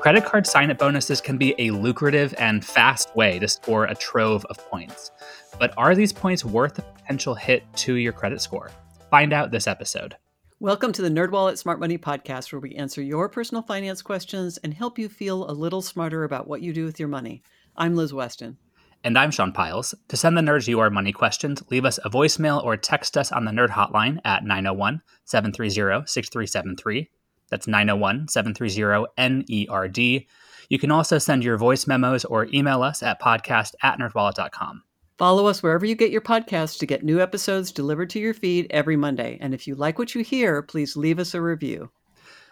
Credit 0.00 0.24
card 0.24 0.46
sign 0.46 0.70
up 0.70 0.78
bonuses 0.78 1.20
can 1.20 1.38
be 1.38 1.56
a 1.58 1.72
lucrative 1.72 2.32
and 2.38 2.64
fast 2.64 3.14
way 3.16 3.40
to 3.40 3.48
score 3.48 3.84
a 3.84 3.96
trove 3.96 4.44
of 4.44 4.56
points. 4.70 5.10
But 5.58 5.74
are 5.76 5.96
these 5.96 6.12
points 6.12 6.44
worth 6.44 6.74
the 6.74 6.82
potential 6.82 7.34
hit 7.34 7.64
to 7.78 7.94
your 7.94 8.12
credit 8.12 8.40
score? 8.40 8.70
Find 9.10 9.32
out 9.32 9.50
this 9.50 9.66
episode. 9.66 10.16
Welcome 10.60 10.92
to 10.92 11.02
the 11.02 11.08
NerdWallet 11.08 11.58
Smart 11.58 11.80
Money 11.80 11.98
Podcast, 11.98 12.52
where 12.52 12.60
we 12.60 12.76
answer 12.76 13.02
your 13.02 13.28
personal 13.28 13.60
finance 13.62 14.00
questions 14.00 14.56
and 14.58 14.72
help 14.72 15.00
you 15.00 15.08
feel 15.08 15.50
a 15.50 15.52
little 15.52 15.82
smarter 15.82 16.22
about 16.22 16.46
what 16.46 16.62
you 16.62 16.72
do 16.72 16.84
with 16.84 17.00
your 17.00 17.08
money. 17.08 17.42
I'm 17.76 17.96
Liz 17.96 18.14
Weston. 18.14 18.56
And 19.02 19.18
I'm 19.18 19.32
Sean 19.32 19.50
Pyles. 19.50 19.96
To 20.08 20.16
send 20.16 20.38
the 20.38 20.42
nerds 20.42 20.68
your 20.68 20.90
money 20.90 21.12
questions, 21.12 21.60
leave 21.70 21.84
us 21.84 21.98
a 22.04 22.10
voicemail 22.10 22.64
or 22.64 22.76
text 22.76 23.16
us 23.16 23.32
on 23.32 23.44
the 23.44 23.50
Nerd 23.50 23.70
Hotline 23.70 24.20
at 24.24 24.44
901 24.44 25.02
730 25.24 26.06
6373. 26.06 27.10
That's 27.50 27.66
901 27.66 28.28
730 28.28 29.06
NERD. 29.18 30.26
You 30.68 30.78
can 30.78 30.90
also 30.90 31.18
send 31.18 31.44
your 31.44 31.56
voice 31.56 31.86
memos 31.86 32.24
or 32.24 32.48
email 32.52 32.82
us 32.82 33.02
at 33.02 33.20
podcast 33.20 33.74
at 33.82 33.98
nerdwallet.com. 33.98 34.82
Follow 35.16 35.46
us 35.46 35.62
wherever 35.62 35.84
you 35.84 35.96
get 35.96 36.12
your 36.12 36.20
podcasts 36.20 36.78
to 36.78 36.86
get 36.86 37.02
new 37.02 37.20
episodes 37.20 37.72
delivered 37.72 38.10
to 38.10 38.20
your 38.20 38.34
feed 38.34 38.68
every 38.70 38.96
Monday. 38.96 39.36
And 39.40 39.52
if 39.52 39.66
you 39.66 39.74
like 39.74 39.98
what 39.98 40.14
you 40.14 40.22
hear, 40.22 40.62
please 40.62 40.96
leave 40.96 41.18
us 41.18 41.34
a 41.34 41.40
review. 41.40 41.90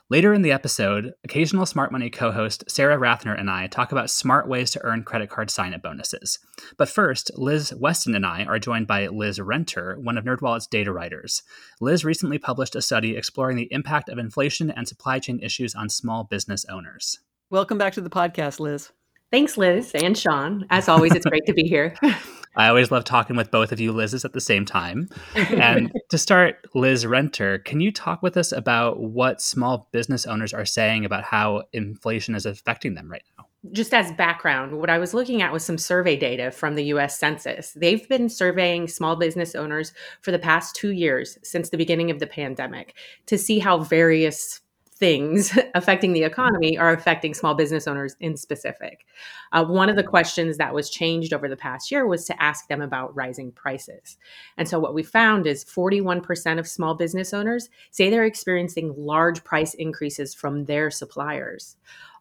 Later 0.09 0.33
in 0.33 0.43
the 0.43 0.53
episode, 0.53 1.15
occasional 1.25 1.67
Smart 1.67 1.91
Money 1.91 2.11
co 2.11 2.31
host 2.31 2.63
Sarah 2.69 2.97
Rathner 2.97 3.37
and 3.37 3.51
I 3.51 3.67
talk 3.67 3.91
about 3.91 4.09
smart 4.09 4.47
ways 4.47 4.71
to 4.71 4.85
earn 4.85 5.03
credit 5.03 5.29
card 5.29 5.51
sign 5.51 5.75
up 5.75 5.83
bonuses. 5.83 6.39
But 6.77 6.89
first, 6.89 7.33
Liz 7.35 7.75
Weston 7.77 8.15
and 8.15 8.25
I 8.25 8.45
are 8.45 8.61
joined 8.61 8.87
by 8.87 9.09
Liz 9.09 9.41
Renter, 9.41 9.99
one 9.99 10.17
of 10.17 10.25
NerdWallet's 10.25 10.69
data 10.69 10.93
writers. 10.93 11.43
Liz 11.81 12.05
recently 12.05 12.39
published 12.39 12.77
a 12.77 12.83
study 12.83 13.17
exploring 13.17 13.57
the 13.57 13.67
impact 13.73 14.09
of 14.09 14.17
inflation 14.17 14.71
and 14.71 14.87
supply 14.87 15.19
chain 15.19 15.41
issues 15.43 15.75
on 15.75 15.89
small 15.89 16.23
business 16.23 16.65
owners. 16.67 17.19
Welcome 17.51 17.77
back 17.77 17.95
to 17.95 18.01
the 18.01 18.09
podcast, 18.09 18.61
Liz. 18.61 18.93
Thanks, 19.33 19.57
Liz 19.57 19.91
and 19.93 20.17
Sean. 20.17 20.67
As 20.71 20.89
always, 20.89 21.17
it's 21.17 21.27
great 21.27 21.47
to 21.47 21.53
be 21.53 21.65
here. 21.65 21.97
I 22.57 22.69
always 22.69 22.91
love 22.91 23.05
talking 23.05 23.37
with 23.37 23.51
both 23.51 23.73
of 23.73 23.81
you 23.81 23.93
Liz's 23.93 24.25
at 24.25 24.33
the 24.33 24.41
same 24.41 24.65
time. 24.65 25.09
And 25.35 25.93
to 26.11 26.19
start, 26.19 26.67
Liz 26.75 27.05
Renter, 27.05 27.59
can 27.59 27.81
you 27.81 27.93
talk 27.93 28.23
with 28.23 28.37
us 28.37 28.53
about 28.53 29.01
what 29.01 29.43
small 29.43 29.89
business 29.93 30.27
owners 30.27 30.55
are 30.55 30.65
saying 30.65 31.05
about 31.05 31.25
how 31.25 31.65
inflation 31.73 32.35
is 32.35 32.47
affecting 32.47 32.95
them 32.95 33.11
right 33.11 33.23
now? 33.39 33.47
Just 33.73 33.93
as 33.93 34.13
background, 34.13 34.79
what 34.79 34.91
I 34.91 34.99
was 34.99 35.13
looking 35.13 35.43
at 35.43 35.53
was 35.53 35.65
some 35.65 35.77
survey 35.77 36.17
data 36.17 36.51
from 36.51 36.77
the 36.77 36.85
US 36.85 37.19
Census. 37.19 37.73
They've 37.73 38.09
been 38.09 38.29
surveying 38.29 38.87
small 38.89 39.17
business 39.17 39.55
owners 39.55 39.93
for 40.23 40.31
the 40.31 40.39
past 40.39 40.77
two 40.77 40.93
years 40.93 41.39
since 41.43 41.71
the 41.71 41.77
beginning 41.77 42.11
of 42.11 42.21
the 42.21 42.27
pandemic 42.27 42.95
to 43.27 43.37
see 43.37 43.59
how 43.59 43.79
various 43.79 44.61
things 44.99 45.57
affecting 45.75 46.13
the 46.13 46.25
economy 46.25 46.79
are 46.79 46.93
affecting 46.93 47.35
small 47.35 47.55
business 47.55 47.87
owners 47.87 48.17
in 48.21 48.37
specific. 48.37 49.05
Uh, 49.53 49.65
one 49.65 49.89
of 49.89 49.97
the 49.97 50.03
questions 50.03 50.57
that 50.57 50.75
was 50.75 50.91
changed 50.91 51.33
over 51.33 51.49
the 51.49 51.57
past 51.57 51.91
year 51.91 52.07
was 52.07 52.25
to 52.25 52.43
ask 52.43 52.69
them 52.69 52.81
about 52.81 53.15
rising 53.15 53.53
prices. 53.53 54.17
And 54.57 54.69
so, 54.69 54.79
what 54.79 54.95
we 54.95 55.03
found 55.03 55.47
is 55.47 55.65
41% 55.65 56.59
of 56.59 56.67
small 56.67 56.95
business 56.95 57.35
owners 57.35 57.69
say 57.91 58.11
they're 58.11 58.25
experiencing 58.25 58.95
large 58.97 59.45
price 59.45 59.75
increases 59.75 60.35
from 60.35 60.65
their 60.65 60.91
suppliers. 60.91 61.77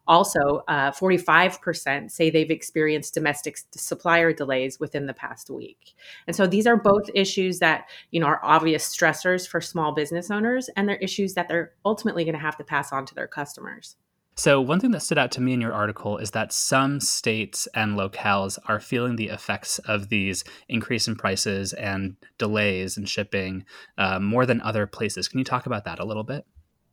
Also, 0.08 0.62
uh, 0.68 0.90
45% 0.92 2.10
say 2.10 2.30
they've 2.30 2.50
experienced 2.50 3.14
domestic 3.14 3.58
supplier 3.72 4.32
delays 4.32 4.78
within 4.78 5.06
the 5.06 5.14
past 5.14 5.50
week. 5.50 5.94
And 6.26 6.36
so 6.36 6.46
these 6.46 6.66
are 6.66 6.76
both 6.76 7.10
issues 7.14 7.58
that, 7.58 7.88
you 8.10 8.20
know, 8.20 8.26
are 8.26 8.40
obvious 8.42 8.88
stressors 8.88 9.48
for 9.48 9.60
small 9.60 9.92
business 9.92 10.30
owners 10.30 10.68
and 10.76 10.88
they're 10.88 10.96
issues 10.96 11.34
that 11.34 11.48
they're 11.48 11.72
ultimately 11.84 12.24
going 12.24 12.34
to 12.34 12.40
have 12.40 12.56
to 12.56 12.64
pass 12.64 12.92
on 12.92 13.06
to 13.06 13.14
their 13.14 13.26
customers. 13.26 13.96
So, 14.38 14.60
one 14.60 14.80
thing 14.80 14.90
that 14.90 15.00
stood 15.00 15.16
out 15.16 15.30
to 15.32 15.40
me 15.40 15.54
in 15.54 15.62
your 15.62 15.72
article 15.72 16.18
is 16.18 16.32
that 16.32 16.52
some 16.52 17.00
states 17.00 17.66
and 17.74 17.96
locales 17.96 18.58
are 18.66 18.78
feeling 18.78 19.16
the 19.16 19.28
effects 19.28 19.78
of 19.78 20.10
these 20.10 20.44
increase 20.68 21.08
in 21.08 21.16
prices 21.16 21.72
and 21.72 22.16
delays 22.36 22.98
in 22.98 23.06
shipping 23.06 23.64
uh, 23.96 24.20
more 24.20 24.44
than 24.44 24.60
other 24.60 24.86
places. 24.86 25.26
Can 25.26 25.38
you 25.38 25.44
talk 25.44 25.64
about 25.64 25.86
that 25.86 26.00
a 26.00 26.04
little 26.04 26.22
bit? 26.22 26.44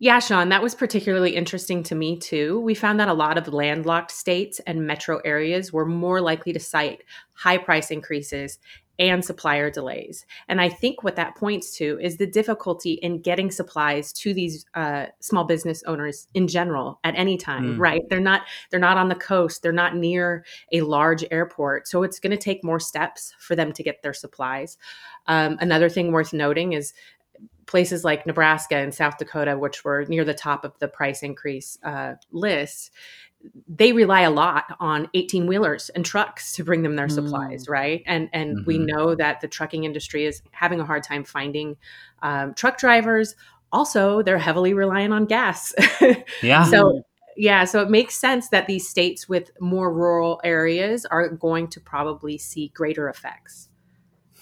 Yeah, 0.03 0.19
Sean, 0.19 0.49
that 0.49 0.61
was 0.61 0.75
particularly 0.75 1.33
interesting 1.33 1.81
to 1.83 1.95
me 1.95 2.17
too. 2.17 2.59
We 2.59 2.75
found 2.75 2.99
that 2.99 3.07
a 3.07 3.13
lot 3.13 3.37
of 3.37 3.47
landlocked 3.47 4.11
states 4.11 4.59
and 4.67 4.85
metro 4.85 5.21
areas 5.23 5.71
were 5.71 5.85
more 5.85 6.19
likely 6.19 6.51
to 6.51 6.59
cite 6.59 7.05
high 7.31 7.57
price 7.57 7.89
increases 7.89 8.59
and 8.99 9.23
supplier 9.23 9.69
delays. 9.71 10.25
And 10.49 10.59
I 10.59 10.67
think 10.67 11.03
what 11.03 11.15
that 11.15 11.37
points 11.37 11.77
to 11.77 11.97
is 12.01 12.17
the 12.17 12.27
difficulty 12.27 12.95
in 12.95 13.21
getting 13.21 13.49
supplies 13.49 14.11
to 14.13 14.33
these 14.33 14.65
uh, 14.73 15.05
small 15.21 15.45
business 15.45 15.83
owners 15.87 16.27
in 16.33 16.49
general 16.49 16.99
at 17.05 17.15
any 17.15 17.37
time. 17.37 17.77
Mm. 17.77 17.79
Right? 17.79 18.01
They're 18.09 18.19
not 18.19 18.41
they're 18.71 18.81
not 18.81 18.97
on 18.97 19.07
the 19.07 19.15
coast. 19.15 19.63
They're 19.63 19.71
not 19.71 19.95
near 19.95 20.43
a 20.73 20.81
large 20.81 21.23
airport, 21.31 21.87
so 21.87 22.03
it's 22.03 22.19
going 22.19 22.31
to 22.31 22.37
take 22.37 22.61
more 22.61 22.79
steps 22.81 23.33
for 23.39 23.55
them 23.55 23.71
to 23.71 23.81
get 23.81 24.03
their 24.03 24.13
supplies. 24.13 24.77
Um, 25.27 25.57
another 25.61 25.87
thing 25.87 26.11
worth 26.11 26.33
noting 26.33 26.73
is 26.73 26.93
places 27.65 28.03
like 28.03 28.25
Nebraska 28.25 28.75
and 28.75 28.93
South 28.93 29.17
Dakota, 29.17 29.57
which 29.57 29.83
were 29.83 30.05
near 30.05 30.25
the 30.25 30.33
top 30.33 30.65
of 30.65 30.77
the 30.79 30.87
price 30.87 31.23
increase 31.23 31.77
uh, 31.83 32.13
list, 32.31 32.91
they 33.67 33.91
rely 33.91 34.21
a 34.21 34.31
lot 34.31 34.75
on 34.79 35.09
18 35.13 35.47
wheelers 35.47 35.89
and 35.89 36.05
trucks 36.05 36.53
to 36.53 36.63
bring 36.63 36.81
them 36.83 36.95
their 36.95 37.07
mm. 37.07 37.11
supplies, 37.11 37.67
right? 37.67 38.03
And 38.05 38.29
and 38.33 38.57
mm-hmm. 38.57 38.65
we 38.65 38.77
know 38.77 39.15
that 39.15 39.41
the 39.41 39.47
trucking 39.47 39.83
industry 39.83 40.25
is 40.25 40.41
having 40.51 40.79
a 40.79 40.85
hard 40.85 41.03
time 41.03 41.23
finding 41.23 41.77
um, 42.21 42.53
truck 42.53 42.77
drivers. 42.77 43.35
Also, 43.71 44.21
they're 44.21 44.37
heavily 44.37 44.73
reliant 44.73 45.13
on 45.13 45.25
gas. 45.25 45.73
yeah. 46.41 46.63
So 46.65 47.03
yeah, 47.35 47.65
so 47.65 47.81
it 47.81 47.89
makes 47.89 48.15
sense 48.15 48.49
that 48.49 48.67
these 48.67 48.87
states 48.87 49.27
with 49.27 49.51
more 49.59 49.91
rural 49.91 50.39
areas 50.43 51.05
are 51.05 51.29
going 51.29 51.67
to 51.69 51.81
probably 51.81 52.37
see 52.37 52.69
greater 52.69 53.09
effects. 53.09 53.69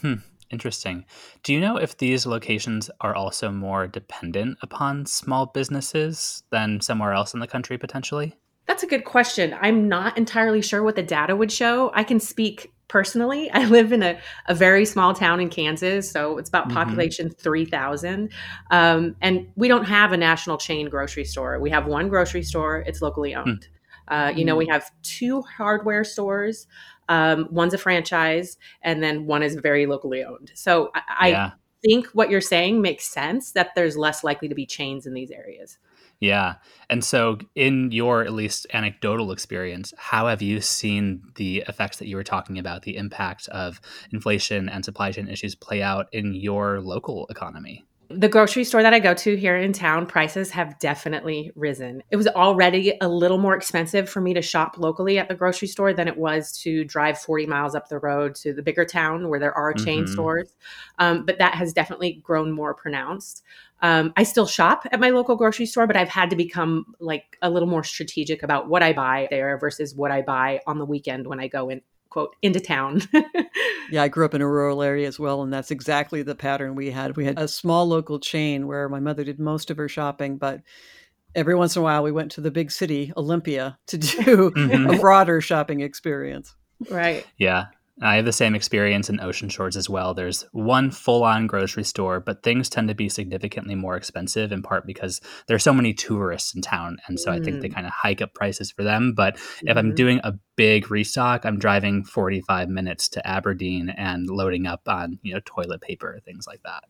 Hmm. 0.01 0.15
Interesting. 0.51 1.05
Do 1.43 1.53
you 1.53 1.59
know 1.59 1.77
if 1.77 1.97
these 1.97 2.25
locations 2.25 2.91
are 2.99 3.15
also 3.15 3.51
more 3.51 3.87
dependent 3.87 4.57
upon 4.61 5.05
small 5.05 5.45
businesses 5.45 6.43
than 6.51 6.81
somewhere 6.81 7.13
else 7.13 7.33
in 7.33 7.39
the 7.39 7.47
country 7.47 7.77
potentially? 7.77 8.35
That's 8.67 8.83
a 8.83 8.87
good 8.87 9.05
question. 9.05 9.55
I'm 9.59 9.87
not 9.87 10.17
entirely 10.17 10.61
sure 10.61 10.83
what 10.83 10.95
the 10.95 11.03
data 11.03 11.35
would 11.35 11.51
show. 11.51 11.91
I 11.93 12.03
can 12.03 12.19
speak 12.19 12.71
personally. 12.87 13.49
I 13.53 13.65
live 13.65 13.91
in 13.91 14.03
a, 14.03 14.19
a 14.47 14.53
very 14.53 14.85
small 14.85 15.13
town 15.13 15.39
in 15.39 15.49
Kansas, 15.49 16.09
so 16.09 16.37
it's 16.37 16.49
about 16.49 16.65
mm-hmm. 16.65 16.77
population 16.77 17.29
3,000. 17.29 18.31
Um, 18.69 19.15
and 19.21 19.47
we 19.55 19.67
don't 19.67 19.85
have 19.85 20.11
a 20.11 20.17
national 20.17 20.57
chain 20.57 20.89
grocery 20.89 21.25
store. 21.25 21.59
We 21.59 21.69
have 21.69 21.87
one 21.87 22.09
grocery 22.09 22.43
store, 22.43 22.79
it's 22.79 23.01
locally 23.01 23.33
hmm. 23.33 23.39
owned. 23.39 23.67
Mm. 23.67 23.67
Uh, 24.07 24.31
you 24.35 24.43
know, 24.43 24.57
we 24.57 24.65
hmm. 24.65 24.71
have 24.71 24.91
two 25.03 25.41
hardware 25.41 26.03
stores. 26.03 26.67
Um, 27.11 27.49
one's 27.51 27.73
a 27.73 27.77
franchise, 27.77 28.57
and 28.81 29.03
then 29.03 29.25
one 29.25 29.43
is 29.43 29.55
very 29.55 29.85
locally 29.85 30.23
owned. 30.23 30.49
So 30.55 30.91
I, 30.95 31.27
yeah. 31.27 31.45
I 31.47 31.51
think 31.85 32.07
what 32.13 32.29
you're 32.29 32.39
saying 32.39 32.81
makes 32.81 33.03
sense 33.03 33.51
that 33.51 33.71
there's 33.75 33.97
less 33.97 34.23
likely 34.23 34.47
to 34.47 34.55
be 34.55 34.65
chains 34.65 35.05
in 35.05 35.13
these 35.13 35.29
areas. 35.29 35.77
Yeah. 36.21 36.55
And 36.89 37.03
so, 37.03 37.39
in 37.53 37.91
your 37.91 38.21
at 38.23 38.31
least 38.31 38.65
anecdotal 38.71 39.33
experience, 39.33 39.93
how 39.97 40.27
have 40.27 40.41
you 40.41 40.61
seen 40.61 41.23
the 41.35 41.65
effects 41.67 41.97
that 41.97 42.07
you 42.07 42.15
were 42.15 42.23
talking 42.23 42.57
about, 42.57 42.83
the 42.83 42.95
impact 42.95 43.49
of 43.49 43.81
inflation 44.13 44.69
and 44.69 44.85
supply 44.85 45.11
chain 45.11 45.27
issues 45.27 45.53
play 45.53 45.81
out 45.81 46.07
in 46.13 46.33
your 46.33 46.79
local 46.79 47.27
economy? 47.29 47.83
The 48.15 48.29
grocery 48.29 48.63
store 48.63 48.83
that 48.83 48.93
I 48.93 48.99
go 48.99 49.13
to 49.13 49.35
here 49.35 49.57
in 49.57 49.73
town, 49.73 50.05
prices 50.05 50.51
have 50.51 50.77
definitely 50.79 51.51
risen. 51.55 52.03
It 52.11 52.15
was 52.15 52.27
already 52.27 52.97
a 53.01 53.07
little 53.07 53.37
more 53.37 53.55
expensive 53.55 54.09
for 54.09 54.21
me 54.21 54.33
to 54.33 54.41
shop 54.41 54.77
locally 54.77 55.17
at 55.17 55.27
the 55.27 55.35
grocery 55.35 55.67
store 55.67 55.93
than 55.93 56.07
it 56.07 56.17
was 56.17 56.51
to 56.63 56.83
drive 56.83 57.17
40 57.19 57.45
miles 57.47 57.75
up 57.75 57.89
the 57.89 57.99
road 57.99 58.35
to 58.35 58.53
the 58.53 58.61
bigger 58.61 58.85
town 58.85 59.29
where 59.29 59.39
there 59.39 59.53
are 59.57 59.73
chain 59.73 60.03
mm-hmm. 60.03 60.13
stores. 60.13 60.55
Um, 60.99 61.25
but 61.25 61.37
that 61.39 61.55
has 61.55 61.73
definitely 61.73 62.21
grown 62.23 62.51
more 62.51 62.73
pronounced. 62.73 63.43
Um, 63.81 64.13
I 64.15 64.23
still 64.23 64.45
shop 64.45 64.85
at 64.91 64.99
my 64.99 65.09
local 65.09 65.35
grocery 65.35 65.65
store, 65.65 65.87
but 65.87 65.95
I've 65.95 66.09
had 66.09 66.29
to 66.29 66.35
become 66.35 66.93
like 66.99 67.37
a 67.41 67.49
little 67.49 67.67
more 67.67 67.83
strategic 67.83 68.43
about 68.43 68.69
what 68.69 68.83
I 68.83 68.93
buy 68.93 69.27
there 69.31 69.57
versus 69.57 69.95
what 69.95 70.11
I 70.11 70.21
buy 70.21 70.61
on 70.67 70.77
the 70.77 70.85
weekend 70.85 71.25
when 71.25 71.39
I 71.39 71.47
go 71.47 71.69
in 71.69 71.81
quote 72.11 72.35
into 72.43 72.59
town. 72.59 73.01
yeah, 73.91 74.03
I 74.03 74.07
grew 74.07 74.25
up 74.25 74.35
in 74.35 74.41
a 74.41 74.47
rural 74.47 74.83
area 74.83 75.07
as 75.07 75.19
well, 75.19 75.41
and 75.41 75.51
that's 75.51 75.71
exactly 75.71 76.21
the 76.21 76.35
pattern 76.35 76.75
we 76.75 76.91
had. 76.91 77.17
We 77.17 77.25
had 77.25 77.39
a 77.39 77.47
small 77.47 77.87
local 77.87 78.19
chain 78.19 78.67
where 78.67 78.87
my 78.87 78.99
mother 78.99 79.23
did 79.23 79.39
most 79.39 79.71
of 79.71 79.77
her 79.77 79.89
shopping, 79.89 80.37
but 80.37 80.61
every 81.33 81.55
once 81.55 81.75
in 81.75 81.79
a 81.79 81.83
while 81.83 82.03
we 82.03 82.11
went 82.11 82.31
to 82.33 82.41
the 82.41 82.51
big 82.51 82.69
city, 82.69 83.11
Olympia, 83.17 83.79
to 83.87 83.97
do 83.97 84.51
mm-hmm. 84.51 84.91
a 84.91 84.99
broader 84.99 85.41
shopping 85.41 85.79
experience. 85.79 86.53
Right. 86.89 87.25
Yeah. 87.37 87.67
I 88.01 88.15
have 88.15 88.25
the 88.25 88.33
same 88.33 88.55
experience 88.55 89.09
in 89.09 89.19
Ocean 89.19 89.47
Shores 89.47 89.77
as 89.77 89.89
well. 89.89 90.13
There's 90.13 90.41
one 90.51 90.89
full 90.89 91.23
on 91.23 91.45
grocery 91.45 91.83
store, 91.83 92.19
but 92.19 92.41
things 92.41 92.69
tend 92.69 92.87
to 92.87 92.95
be 92.95 93.09
significantly 93.09 93.75
more 93.75 93.95
expensive 93.95 94.51
in 94.51 94.63
part 94.63 94.87
because 94.87 95.21
there's 95.47 95.63
so 95.63 95.73
many 95.73 95.93
tourists 95.93 96.55
in 96.55 96.61
town. 96.61 96.97
And 97.07 97.19
so 97.19 97.31
mm. 97.31 97.39
I 97.39 97.43
think 97.43 97.61
they 97.61 97.69
mm. 97.69 97.75
kind 97.75 97.85
of 97.85 97.93
hike 97.93 98.21
up 98.21 98.33
prices 98.33 98.71
for 98.71 98.83
them. 98.83 99.13
But 99.13 99.35
mm-hmm. 99.35 99.67
if 99.67 99.77
I'm 99.77 99.87
mm-hmm. 99.87 99.95
doing 99.95 100.19
a 100.23 100.33
big 100.55 100.89
restock, 100.89 101.45
I'm 101.45 101.59
driving 101.59 102.03
45 102.03 102.69
minutes 102.69 103.07
to 103.09 103.27
Aberdeen 103.27 103.89
and 103.89 104.27
loading 104.29 104.65
up 104.65 104.81
on, 104.87 105.19
you 105.21 105.33
know, 105.33 105.41
toilet 105.45 105.81
paper, 105.81 106.19
things 106.25 106.47
like 106.47 106.63
that. 106.63 106.83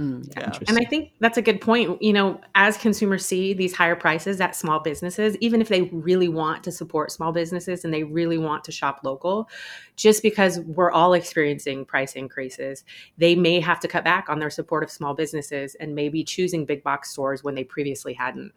Mm, 0.00 0.26
yeah. 0.34 0.58
And 0.66 0.78
I 0.78 0.84
think 0.84 1.12
that's 1.20 1.36
a 1.36 1.42
good 1.42 1.60
point. 1.60 2.02
You 2.02 2.14
know, 2.14 2.40
as 2.54 2.78
consumers 2.78 3.26
see 3.26 3.52
these 3.52 3.74
higher 3.74 3.94
prices 3.94 4.40
at 4.40 4.56
small 4.56 4.80
businesses, 4.80 5.36
even 5.40 5.60
if 5.60 5.68
they 5.68 5.82
really 5.82 6.28
want 6.28 6.64
to 6.64 6.72
support 6.72 7.12
small 7.12 7.32
businesses 7.32 7.84
and 7.84 7.92
they 7.92 8.04
really 8.04 8.38
want 8.38 8.64
to 8.64 8.72
shop 8.72 9.00
local, 9.04 9.50
just 9.96 10.22
because 10.22 10.60
we're 10.60 10.90
all 10.90 11.12
experiencing 11.12 11.84
price 11.84 12.14
increases, 12.14 12.82
they 13.18 13.34
may 13.34 13.60
have 13.60 13.78
to 13.80 13.88
cut 13.88 14.02
back 14.02 14.30
on 14.30 14.38
their 14.38 14.48
support 14.48 14.82
of 14.82 14.90
small 14.90 15.12
businesses 15.12 15.74
and 15.74 15.94
maybe 15.94 16.24
choosing 16.24 16.64
big 16.64 16.82
box 16.82 17.10
stores 17.10 17.44
when 17.44 17.54
they 17.54 17.64
previously 17.64 18.14
hadn't. 18.14 18.52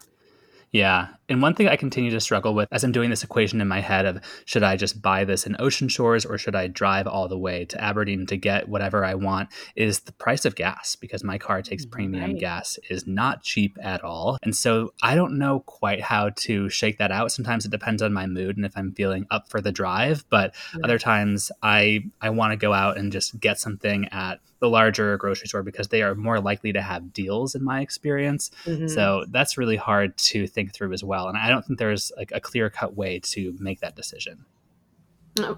Yeah. 0.73 1.09
And 1.29 1.41
one 1.41 1.53
thing 1.53 1.67
I 1.69 1.75
continue 1.75 2.09
to 2.11 2.19
struggle 2.19 2.55
with 2.55 2.67
as 2.71 2.83
I'm 2.83 2.91
doing 2.91 3.11
this 3.11 3.23
equation 3.23 3.61
in 3.61 3.67
my 3.67 3.79
head 3.79 4.05
of 4.05 4.19
should 4.45 4.63
I 4.63 4.75
just 4.75 5.01
buy 5.01 5.23
this 5.23 5.45
in 5.45 5.55
Ocean 5.59 5.87
Shores 5.87 6.25
or 6.25 6.37
should 6.39 6.55
I 6.55 6.67
drive 6.67 7.07
all 7.07 7.27
the 7.27 7.37
way 7.37 7.63
to 7.65 7.81
Aberdeen 7.81 8.25
to 8.25 8.37
get 8.37 8.67
whatever 8.67 9.05
I 9.05 9.13
want 9.13 9.49
is 9.75 10.01
the 10.01 10.11
price 10.11 10.45
of 10.45 10.55
gas 10.55 10.95
because 10.95 11.23
my 11.23 11.37
car 11.37 11.61
takes 11.61 11.85
mm, 11.85 11.91
premium 11.91 12.31
right. 12.31 12.39
gas 12.39 12.79
is 12.89 13.05
not 13.05 13.43
cheap 13.43 13.77
at 13.81 14.03
all. 14.03 14.37
And 14.41 14.55
so 14.55 14.93
I 15.03 15.13
don't 15.13 15.37
know 15.37 15.59
quite 15.59 16.01
how 16.01 16.31
to 16.37 16.69
shake 16.69 16.97
that 16.97 17.11
out. 17.11 17.31
Sometimes 17.31 17.65
it 17.65 17.71
depends 17.71 18.01
on 18.01 18.11
my 18.11 18.25
mood 18.25 18.57
and 18.57 18.65
if 18.65 18.75
I'm 18.75 18.93
feeling 18.93 19.27
up 19.29 19.49
for 19.49 19.61
the 19.61 19.71
drive, 19.71 20.25
but 20.29 20.55
yeah. 20.73 20.81
other 20.83 20.97
times 20.97 21.51
I 21.61 22.05
I 22.19 22.31
want 22.31 22.51
to 22.51 22.57
go 22.57 22.73
out 22.73 22.97
and 22.97 23.11
just 23.11 23.39
get 23.39 23.59
something 23.59 24.07
at 24.11 24.39
the 24.63 24.69
larger 24.69 25.18
grocery 25.18 25.45
store 25.45 25.62
because 25.62 25.89
they 25.89 26.01
are 26.01 26.15
more 26.15 26.39
likely 26.39 26.71
to 26.71 26.81
have 26.81 27.12
deals 27.12 27.54
in 27.54 27.62
my 27.62 27.81
experience. 27.81 28.50
Mm-hmm. 28.63 28.88
So 28.88 29.25
that's 29.30 29.57
really 29.57 29.75
hard 29.75 30.15
to 30.19 30.48
think 30.48 30.74
through 30.74 30.94
as 30.94 31.04
well. 31.04 31.27
And 31.27 31.38
I 31.38 31.50
don't 31.50 31.65
think 31.65 31.80
there's 31.80 32.13
like 32.15 32.31
a 32.33 32.39
clear 32.39 32.69
cut 32.69 32.95
way 32.95 33.19
to 33.19 33.54
make 33.60 33.81
that 33.81 33.98
decision. 33.98 34.45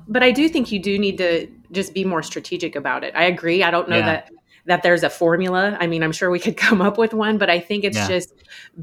But 0.07 0.24
I 0.24 0.31
do 0.31 0.50
think 0.50 0.72
you 0.72 0.80
do 0.80 0.98
need 0.98 1.19
to 1.19 1.48
just 1.72 1.94
be 1.94 2.04
more 2.04 2.24
strategic 2.24 2.75
about 2.75 3.04
it. 3.04 3.13
I 3.16 3.25
agree. 3.25 3.62
I 3.62 3.69
don't 3.69 3.88
know 3.88 4.00
yeah. 4.00 4.06
that 4.06 4.31
that 4.66 4.81
there's 4.81 5.04
a 5.04 5.10
formula. 5.12 5.78
I 5.80 5.86
mean, 5.86 6.01
I'm 6.01 6.12
sure 6.12 6.31
we 6.31 6.40
could 6.46 6.58
come 6.58 6.81
up 6.81 6.98
with 6.98 7.13
one, 7.13 7.38
but 7.38 7.51
I 7.51 7.60
think 7.60 7.84
it's 7.84 7.98
yeah. 7.98 8.08
just 8.08 8.34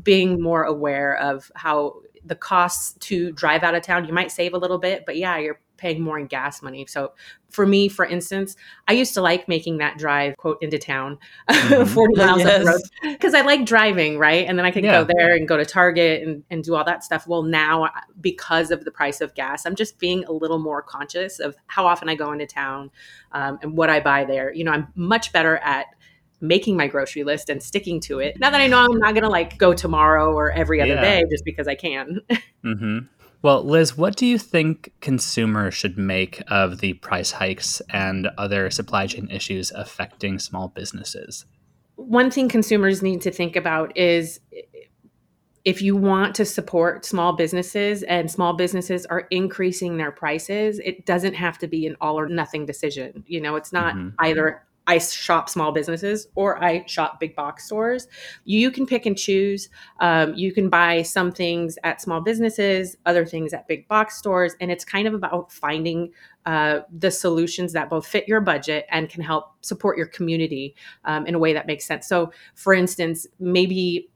being 0.04 0.40
more 0.40 0.62
aware 0.62 1.16
of 1.16 1.50
how 1.56 1.96
the 2.24 2.36
costs 2.36 2.92
to 3.08 3.32
drive 3.32 3.64
out 3.64 3.74
of 3.74 3.82
town. 3.82 4.04
You 4.04 4.12
might 4.12 4.30
save 4.30 4.54
a 4.54 4.58
little 4.58 4.78
bit, 4.78 5.04
but 5.04 5.16
yeah, 5.16 5.38
you're 5.38 5.58
paying 5.82 6.00
more 6.00 6.16
in 6.16 6.26
gas 6.26 6.62
money. 6.62 6.86
So 6.86 7.12
for 7.50 7.66
me, 7.66 7.88
for 7.88 8.06
instance, 8.06 8.54
I 8.86 8.92
used 8.92 9.14
to 9.14 9.20
like 9.20 9.48
making 9.48 9.78
that 9.78 9.98
drive, 9.98 10.36
quote, 10.36 10.58
into 10.62 10.78
town, 10.78 11.18
mm-hmm. 11.50 11.92
40 11.92 12.14
miles 12.16 12.38
yes. 12.38 12.48
up 12.48 12.60
the 12.60 12.70
road, 12.70 12.80
because 13.02 13.34
I 13.34 13.40
like 13.40 13.66
driving, 13.66 14.16
right? 14.16 14.46
And 14.46 14.56
then 14.56 14.64
I 14.64 14.70
could 14.70 14.84
yeah. 14.84 15.02
go 15.02 15.12
there 15.16 15.34
and 15.34 15.48
go 15.48 15.56
to 15.56 15.66
Target 15.66 16.22
and, 16.22 16.44
and 16.50 16.62
do 16.62 16.76
all 16.76 16.84
that 16.84 17.02
stuff. 17.02 17.26
Well, 17.26 17.42
now, 17.42 17.90
because 18.20 18.70
of 18.70 18.84
the 18.84 18.92
price 18.92 19.20
of 19.20 19.34
gas, 19.34 19.66
I'm 19.66 19.74
just 19.74 19.98
being 19.98 20.24
a 20.24 20.32
little 20.32 20.60
more 20.60 20.82
conscious 20.82 21.40
of 21.40 21.56
how 21.66 21.84
often 21.84 22.08
I 22.08 22.14
go 22.14 22.30
into 22.32 22.46
town 22.46 22.92
um, 23.32 23.58
and 23.60 23.76
what 23.76 23.90
I 23.90 23.98
buy 23.98 24.24
there. 24.24 24.54
You 24.54 24.62
know, 24.62 24.70
I'm 24.70 24.86
much 24.94 25.32
better 25.32 25.56
at 25.56 25.86
making 26.40 26.76
my 26.76 26.86
grocery 26.86 27.24
list 27.24 27.50
and 27.50 27.60
sticking 27.60 28.00
to 28.00 28.20
it. 28.20 28.38
Now 28.38 28.50
that 28.50 28.60
I 28.60 28.68
know 28.68 28.78
I'm 28.78 28.98
not 28.98 29.14
going 29.14 29.24
to 29.24 29.30
like 29.30 29.58
go 29.58 29.74
tomorrow 29.74 30.32
or 30.32 30.52
every 30.52 30.80
other 30.80 30.94
yeah. 30.94 31.00
day 31.00 31.24
just 31.28 31.44
because 31.44 31.66
I 31.66 31.74
can. 31.74 32.20
mm-hmm. 32.64 32.98
Well, 33.42 33.64
Liz, 33.64 33.96
what 33.96 34.16
do 34.16 34.24
you 34.24 34.38
think 34.38 34.92
consumers 35.00 35.74
should 35.74 35.98
make 35.98 36.42
of 36.48 36.78
the 36.78 36.94
price 36.94 37.32
hikes 37.32 37.82
and 37.90 38.28
other 38.38 38.70
supply 38.70 39.08
chain 39.08 39.28
issues 39.30 39.72
affecting 39.72 40.38
small 40.38 40.68
businesses? 40.68 41.44
One 41.96 42.30
thing 42.30 42.48
consumers 42.48 43.02
need 43.02 43.20
to 43.22 43.32
think 43.32 43.56
about 43.56 43.96
is 43.96 44.40
if 45.64 45.82
you 45.82 45.96
want 45.96 46.34
to 46.36 46.44
support 46.44 47.04
small 47.04 47.32
businesses 47.32 48.02
and 48.04 48.30
small 48.30 48.52
businesses 48.52 49.06
are 49.06 49.26
increasing 49.30 49.96
their 49.96 50.12
prices, 50.12 50.80
it 50.80 51.04
doesn't 51.04 51.34
have 51.34 51.58
to 51.58 51.66
be 51.66 51.86
an 51.86 51.96
all 52.00 52.18
or 52.18 52.28
nothing 52.28 52.64
decision. 52.64 53.24
You 53.26 53.40
know, 53.40 53.56
it's 53.56 53.72
not 53.72 53.94
mm-hmm. 53.94 54.10
either 54.20 54.62
I 54.86 54.98
shop 54.98 55.48
small 55.48 55.70
businesses 55.72 56.26
or 56.34 56.62
I 56.62 56.84
shop 56.86 57.20
big 57.20 57.36
box 57.36 57.66
stores. 57.66 58.08
You 58.44 58.70
can 58.70 58.86
pick 58.86 59.06
and 59.06 59.16
choose. 59.16 59.68
Um, 60.00 60.34
you 60.34 60.52
can 60.52 60.68
buy 60.68 61.02
some 61.02 61.30
things 61.30 61.78
at 61.84 62.00
small 62.00 62.20
businesses, 62.20 62.96
other 63.06 63.24
things 63.24 63.52
at 63.52 63.68
big 63.68 63.86
box 63.86 64.16
stores. 64.16 64.54
And 64.60 64.70
it's 64.70 64.84
kind 64.84 65.06
of 65.06 65.14
about 65.14 65.52
finding 65.52 66.12
uh, 66.46 66.80
the 66.96 67.10
solutions 67.10 67.72
that 67.74 67.88
both 67.88 68.06
fit 68.06 68.26
your 68.26 68.40
budget 68.40 68.86
and 68.90 69.08
can 69.08 69.22
help 69.22 69.52
support 69.60 69.96
your 69.96 70.08
community 70.08 70.74
um, 71.04 71.26
in 71.26 71.34
a 71.34 71.38
way 71.38 71.52
that 71.52 71.66
makes 71.66 71.84
sense. 71.84 72.08
So, 72.08 72.32
for 72.54 72.74
instance, 72.74 73.26
maybe 73.38 74.08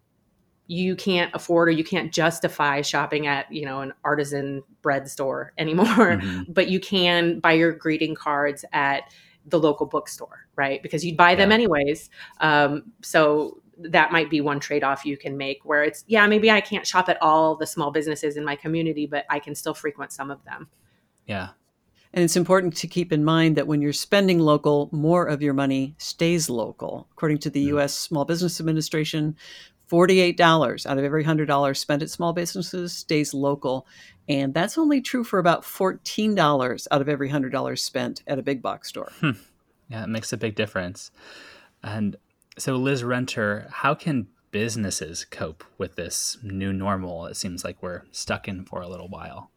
you 0.69 0.97
can't 0.97 1.33
afford 1.33 1.69
or 1.69 1.71
you 1.71 1.85
can't 1.85 2.13
justify 2.13 2.81
shopping 2.81 3.29
at 3.29 3.51
you 3.53 3.65
know 3.65 3.81
an 3.83 3.93
artisan 4.05 4.63
bread 4.83 5.09
store 5.09 5.53
anymore 5.59 5.87
mm-hmm. 5.87 6.43
but 6.53 6.69
you 6.69 6.81
can 6.81 7.39
buy 7.39 7.53
your 7.53 7.71
greeting 7.73 8.17
cards 8.17 8.65
at 8.73 9.03
the 9.47 9.59
local 9.59 9.87
bookstore, 9.87 10.47
right? 10.57 10.83
Because 10.83 11.05
you'd 11.05 11.17
buy 11.17 11.35
them 11.35 11.51
yeah. 11.51 11.55
anyways. 11.55 12.11
Um, 12.41 12.93
so 13.03 13.61
that 13.79 14.11
might 14.11 14.31
be 14.31 14.41
one 14.41 14.59
trade 14.59 14.83
off 14.83 15.05
you 15.05 15.17
can 15.17 15.37
make 15.37 15.65
where 15.65 15.83
it's, 15.83 16.05
yeah, 16.07 16.27
maybe 16.27 16.51
I 16.51 16.61
can't 16.61 16.87
shop 16.87 17.09
at 17.09 17.21
all 17.23 17.57
the 17.57 17.67
small 17.67 17.91
businesses 17.91 18.37
in 18.37 18.45
my 18.45 18.57
community, 18.57 19.07
but 19.07 19.25
I 19.31 19.39
can 19.39 19.55
still 19.55 19.75
frequent 19.75 20.13
some 20.13 20.31
of 20.31 20.43
them. 20.45 20.69
Yeah. 21.27 21.49
And 22.13 22.25
it's 22.25 22.37
important 22.37 22.75
to 22.77 22.87
keep 22.87 23.13
in 23.13 23.25
mind 23.25 23.57
that 23.57 23.67
when 23.67 23.83
you're 23.83 23.93
spending 23.93 24.39
local, 24.39 24.89
more 24.93 25.27
of 25.27 25.43
your 25.43 25.53
money 25.53 25.95
stays 25.99 26.49
local. 26.49 27.09
According 27.13 27.39
to 27.39 27.51
the 27.51 27.67
mm. 27.67 27.77
US 27.77 27.95
Small 27.95 28.25
Business 28.25 28.59
Administration, 28.59 29.37
$48 29.91 30.87
out 30.87 30.99
of 30.99 31.05
every 31.05 31.25
$100 31.25 31.77
spent 31.77 32.03
at 32.03 32.11
small 32.11 32.33
businesses 32.33 32.93
stays 32.93 33.35
local. 33.35 33.87
And 34.29 34.53
that's 34.53 34.77
only 34.77 35.01
true 35.01 35.25
for 35.25 35.39
about 35.39 35.63
$14 35.63 36.87
out 36.91 37.01
of 37.01 37.09
every 37.09 37.31
$100 37.31 37.79
spent 37.79 38.23
at 38.27 38.39
a 38.39 38.43
big 38.43 38.61
box 38.61 38.89
store. 38.89 39.13
Hmm. 39.21 39.33
Yeah, 39.89 40.05
it 40.05 40.09
makes 40.09 40.33
a 40.33 40.37
big 40.37 40.57
difference. 40.57 41.11
And 41.83 42.17
so, 42.59 42.77
Liz 42.77 43.05
Renter, 43.05 43.69
how 43.71 43.95
can 43.95 44.27
businesses 44.51 45.25
cope 45.25 45.63
with 45.79 45.95
this 45.95 46.39
new 46.43 46.73
normal? 46.73 47.27
It 47.27 47.37
seems 47.37 47.65
like 47.65 47.83
we're 47.83 48.03
stuck 48.11 48.49
in 48.49 48.65
for 48.65 48.81
a 48.81 48.89
little 48.89 49.09
while. 49.09 49.51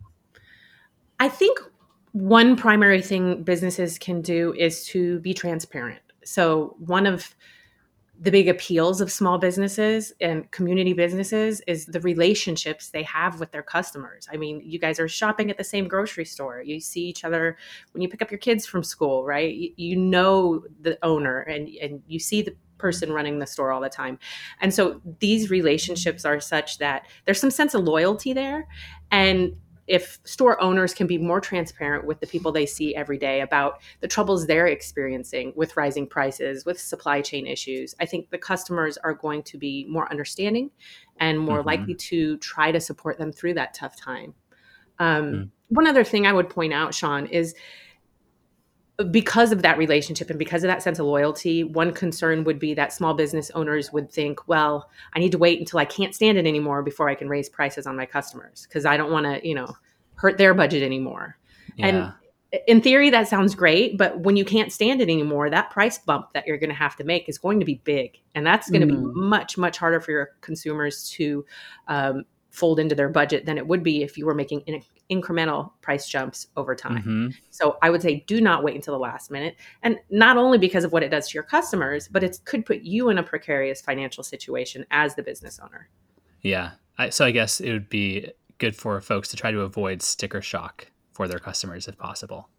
I 1.20 1.30
think 1.30 1.60
one 2.12 2.56
primary 2.56 3.02
thing 3.02 3.44
businesses 3.44 3.98
can 3.98 4.22
do 4.22 4.54
is 4.54 4.86
to 4.88 5.20
be 5.20 5.34
transparent. 5.34 6.02
So, 6.24 6.76
one 6.80 7.08
of 7.08 7.36
the 8.22 8.32
big 8.32 8.50
appeals 8.50 9.00
of 9.00 9.10
small 9.10 9.38
businesses 9.38 10.12
and 10.20 10.50
community 10.52 10.92
businesses 10.92 11.62
is 11.68 11.86
the 11.86 12.02
relationships 12.02 12.90
they 12.90 13.04
have 13.04 13.40
with 13.40 13.52
their 13.52 13.64
customers. 13.64 14.28
I 14.32 14.36
mean, 14.36 14.62
you 14.64 14.78
guys 14.78 15.00
are 15.00 15.08
shopping 15.08 15.50
at 15.50 15.58
the 15.58 15.64
same 15.64 15.88
grocery 15.88 16.26
store. 16.26 16.62
You 16.62 16.82
see 16.82 17.02
each 17.02 17.24
other 17.24 17.58
when 17.94 18.02
you 18.02 18.10
pick 18.10 18.22
up 18.22 18.30
your 18.30 18.38
kids 18.38 18.66
from 18.66 18.84
school, 18.84 19.24
right? 19.26 19.74
You, 19.78 19.96
know 19.96 20.64
the 20.82 20.98
owner 21.04 21.42
and, 21.42 21.70
and 21.82 22.02
you 22.08 22.20
see 22.20 22.42
the 22.42 22.56
person 22.78 23.12
running 23.12 23.40
the 23.40 23.48
store 23.48 23.72
all 23.72 23.82
the 23.82 23.90
time. 23.90 24.20
And 24.60 24.74
so 24.74 25.02
these 25.20 25.50
relationships 25.50 26.26
are 26.26 26.40
such 26.40 26.78
that 26.80 27.06
there's 27.26 27.40
some 27.40 27.52
sense 27.52 27.74
of 27.74 27.84
loyalty 27.84 28.34
there. 28.34 28.68
And 29.12 29.56
if 29.90 30.20
store 30.24 30.62
owners 30.62 30.94
can 30.94 31.08
be 31.08 31.18
more 31.18 31.42
transparent 31.42 32.06
with 32.06 32.20
the 32.20 32.28
people 32.28 32.52
they 32.52 32.68
see 32.68 32.96
every 32.96 33.18
day 33.18 33.42
about 33.42 33.82
the 34.02 34.08
troubles 34.08 34.46
they're 34.46 34.68
experiencing 34.68 35.52
with 35.56 35.76
rising 35.76 36.06
prices, 36.06 36.64
with 36.64 36.80
supply 36.80 37.22
chain 37.22 37.48
issues, 37.48 37.96
I 38.00 38.06
think 38.06 38.30
the 38.30 38.38
customers 38.38 38.98
are 38.98 39.16
going 39.16 39.42
to 39.44 39.58
be 39.58 39.88
more 39.90 40.10
understanding 40.12 40.70
and 41.20 41.40
more 41.40 41.60
mm-hmm. 41.60 41.68
likely 41.68 41.96
to 41.96 42.38
try 42.38 42.72
to 42.72 42.80
support 42.80 43.18
them 43.18 43.32
through 43.32 43.56
that 43.56 43.74
tough 43.74 43.96
time. 43.96 44.36
Um, 45.00 45.24
mm. 45.34 45.50
One 45.70 45.88
other 45.88 46.04
thing 46.04 46.28
I 46.28 46.34
would 46.34 46.50
point 46.50 46.72
out, 46.72 46.94
Sean, 46.94 47.26
is 47.26 47.56
because 49.04 49.52
of 49.52 49.62
that 49.62 49.78
relationship 49.78 50.30
and 50.30 50.38
because 50.38 50.64
of 50.64 50.68
that 50.68 50.84
sense 50.84 51.00
of 51.00 51.06
loyalty, 51.06 51.64
one 51.64 51.94
concern 51.94 52.44
would 52.44 52.60
be 52.60 52.74
that 52.74 52.92
small 52.92 53.14
business 53.14 53.50
owners 53.52 53.94
would 53.94 54.12
think, 54.12 54.48
well, 54.48 54.90
I 55.14 55.20
need 55.20 55.32
to 55.32 55.38
wait 55.38 55.60
until 55.60 55.80
I 55.80 55.86
can't 55.86 56.14
stand 56.14 56.38
it 56.38 56.46
anymore 56.46 56.84
before 56.84 57.08
I 57.08 57.16
can 57.16 57.30
raise 57.30 57.48
prices 57.48 57.88
on 57.88 57.96
my 57.96 58.06
customers 58.06 58.66
because 58.68 58.86
I 58.86 58.98
don't 58.98 59.12
want 59.12 59.26
to, 59.26 59.48
you 59.48 59.56
know, 59.56 59.74
hurt 60.16 60.38
their 60.38 60.54
budget 60.54 60.84
anymore. 60.84 61.38
Yeah. 61.78 61.88
And 61.88 62.14
in 62.68 62.82
theory, 62.82 63.10
that 63.12 63.28
sounds 63.28 63.56
great, 63.56 63.98
but 63.98 64.20
when 64.20 64.36
you 64.36 64.44
can't 64.44 64.72
stand 64.72 65.02
it 65.02 65.10
anymore, 65.10 65.50
that 65.50 65.70
price 65.70 66.00
bump 66.00 66.34
that 66.34 66.48
you're 66.48 66.58
going 66.58 66.72
to 66.72 66.76
have 66.76 66.96
to 66.98 67.04
make 67.04 67.30
is 67.30 67.38
going 67.38 67.60
to 67.60 67.66
be 67.66 67.76
big. 67.84 68.20
And 68.36 68.46
that's 68.46 68.70
going 68.70 68.86
to 68.86 68.94
mm. 68.94 69.14
be 69.14 69.20
much, 69.20 69.58
much 69.58 69.78
harder 69.78 70.02
for 70.02 70.12
your 70.12 70.32
consumers 70.42 71.10
to 71.12 71.46
um, 71.88 72.24
fold 72.50 72.80
into 72.80 72.96
their 72.96 73.10
budget 73.10 73.46
than 73.46 73.58
it 73.58 73.68
would 73.68 73.84
be 73.84 74.04
if 74.04 74.18
you 74.18 74.26
were 74.26 74.34
making 74.34 74.62
in- 74.62 74.84
incremental 75.10 75.72
price 75.82 76.08
jumps 76.08 76.48
over 76.56 76.76
time. 76.76 76.98
Mm-hmm. 76.98 77.28
So 77.50 77.78
I 77.82 77.90
would 77.90 78.02
say 78.02 78.24
do 78.28 78.42
not 78.42 78.64
wait 78.64 78.76
until 78.76 78.94
the 78.94 79.00
last 79.00 79.32
minute. 79.32 79.56
And 79.84 79.98
not 80.10 80.38
only 80.38 80.58
because 80.58 80.84
of 80.84 80.92
what 80.92 81.04
it 81.04 81.10
does 81.10 81.30
to 81.30 81.34
your 81.34 81.44
customers, 81.44 82.08
but 82.08 82.24
it 82.24 82.40
could 82.46 82.66
put 82.66 82.82
you 82.82 83.10
in 83.10 83.18
a 83.18 83.24
precarious 83.24 83.82
financial 83.82 84.24
situation 84.24 84.86
as 84.92 85.16
the 85.16 85.24
business 85.24 85.60
owner. 85.60 85.90
Yeah. 86.42 86.72
I, 86.98 87.10
so 87.10 87.26
I 87.26 87.32
guess 87.32 87.60
it 87.60 87.72
would 87.72 87.90
be 87.90 88.30
good 88.58 88.76
for 88.76 89.00
folks 89.02 89.30
to 89.30 89.38
try 89.38 89.52
to 89.52 89.62
avoid 89.62 90.02
sticker 90.02 90.42
shock 90.42 90.88
for 91.12 91.28
their 91.28 91.40
customers 91.40 91.88
if 91.88 91.98
possible. 91.98 92.50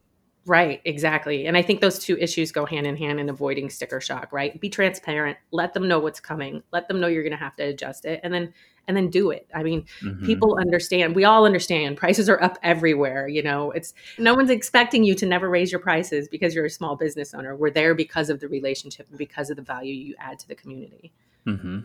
Right, 0.47 0.80
exactly. 0.85 1.47
And 1.47 1.56
I 1.56 1.62
think 1.62 1.80
those 1.80 1.99
two 1.99 2.16
issues 2.16 2.50
go 2.50 2.64
hand 2.64 2.87
in 2.87 2.97
hand 2.97 3.20
in 3.20 3.28
avoiding 3.28 3.68
sticker 3.68 4.00
shock, 4.00 4.32
right? 4.32 4.59
Be 4.59 4.70
transparent, 4.70 5.37
let 5.50 5.75
them 5.75 5.87
know 5.87 5.99
what's 5.99 6.20
coming, 6.20 6.62
let 6.73 6.88
them 6.88 6.99
know 6.99 7.09
you're 7.09 7.23
going 7.23 7.32
to 7.32 7.37
have 7.37 7.56
to 7.56 7.64
adjust 7.64 8.04
it 8.06 8.20
and 8.23 8.32
then 8.32 8.52
and 8.88 8.97
then 8.97 9.09
do 9.09 9.30
it. 9.30 9.47
I 9.54 9.62
mean, 9.62 9.85
mm-hmm. 10.02 10.26
people 10.26 10.59
understand. 10.59 11.14
We 11.14 11.25
all 11.25 11.47
understand 11.47 11.97
prices 11.97 12.28
are 12.28 12.42
up 12.42 12.59
everywhere, 12.62 13.28
you 13.28 13.42
know. 13.42 13.70
It's 13.70 13.94
no 14.18 14.35
one's 14.35 14.50
expecting 14.50 15.04
you 15.04 15.14
to 15.16 15.26
never 15.26 15.49
raise 15.49 15.70
your 15.70 15.80
prices 15.80 16.26
because 16.26 16.54
you're 16.54 16.64
a 16.64 16.70
small 16.70 16.97
business 16.97 17.32
owner. 17.32 17.54
We're 17.54 17.70
there 17.70 17.94
because 17.94 18.30
of 18.30 18.40
the 18.40 18.49
relationship 18.49 19.06
and 19.11 19.18
because 19.18 19.50
of 19.50 19.56
the 19.56 19.62
value 19.62 19.94
you 19.94 20.14
add 20.18 20.40
to 20.40 20.49
the 20.49 20.56
community. 20.56 21.12
hmm 21.44 21.80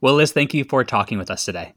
Well, 0.00 0.14
Liz, 0.14 0.32
thank 0.32 0.54
you 0.54 0.64
for 0.64 0.82
talking 0.82 1.18
with 1.18 1.30
us 1.30 1.44
today. 1.44 1.74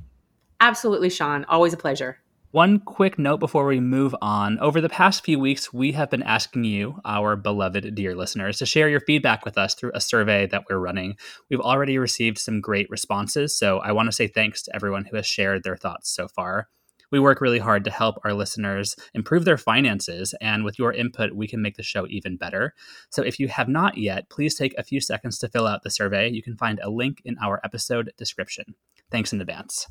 Absolutely, 0.60 1.10
Sean. 1.12 1.46
Always 1.46 1.74
a 1.74 1.78
pleasure. 1.78 2.18
One 2.58 2.80
quick 2.80 3.20
note 3.20 3.40
before 3.40 3.68
we 3.68 3.80
move 3.80 4.16
on. 4.20 4.58
Over 4.58 4.82
the 4.82 4.90
past 4.90 5.24
few 5.24 5.38
weeks, 5.38 5.72
we 5.72 5.92
have 5.92 6.10
been 6.10 6.24
asking 6.24 6.64
you, 6.64 7.00
our 7.06 7.36
beloved 7.36 7.94
dear 7.94 8.16
listeners, 8.16 8.58
to 8.58 8.66
share 8.66 8.90
your 8.90 9.00
feedback 9.00 9.46
with 9.46 9.60
us 9.60 9.76
through 9.76 9.92
a 9.94 10.02
survey 10.02 10.48
that 10.48 10.64
we're 10.68 10.80
running. 10.80 11.18
We've 11.52 11.60
already 11.60 12.00
received 12.00 12.40
some 12.40 12.60
great 12.60 12.90
responses, 12.90 13.56
so 13.56 13.78
I 13.78 13.92
want 13.92 14.08
to 14.08 14.12
say 14.12 14.26
thanks 14.26 14.64
to 14.64 14.76
everyone 14.76 15.06
who 15.06 15.18
has 15.18 15.28
shared 15.28 15.62
their 15.64 15.78
thoughts 15.78 16.10
so 16.10 16.28
far. 16.28 16.68
We 17.12 17.20
work 17.20 17.42
really 17.42 17.60
hard 17.60 17.84
to 17.84 17.92
help 17.92 18.16
our 18.24 18.34
listeners 18.34 18.96
improve 19.14 19.46
their 19.46 19.60
finances, 19.60 20.34
and 20.42 20.66
with 20.66 20.80
your 20.80 20.92
input, 20.92 21.34
we 21.34 21.48
can 21.48 21.62
make 21.62 21.78
the 21.78 21.84
show 21.84 22.08
even 22.10 22.38
better. 22.38 22.74
So 23.12 23.22
if 23.22 23.40
you 23.40 23.50
have 23.50 23.70
not 23.70 24.00
yet, 24.00 24.32
please 24.32 24.56
take 24.56 24.74
a 24.80 24.84
few 24.84 25.00
seconds 25.00 25.38
to 25.38 25.48
fill 25.48 25.68
out 25.68 25.84
the 25.84 25.92
survey. 25.92 26.32
You 26.32 26.42
can 26.42 26.58
find 26.58 26.80
a 26.80 26.90
link 26.90 27.22
in 27.24 27.36
our 27.40 27.62
episode 27.64 28.14
description. 28.18 28.74
Thanks 29.12 29.32
in 29.32 29.40
advance. 29.40 29.86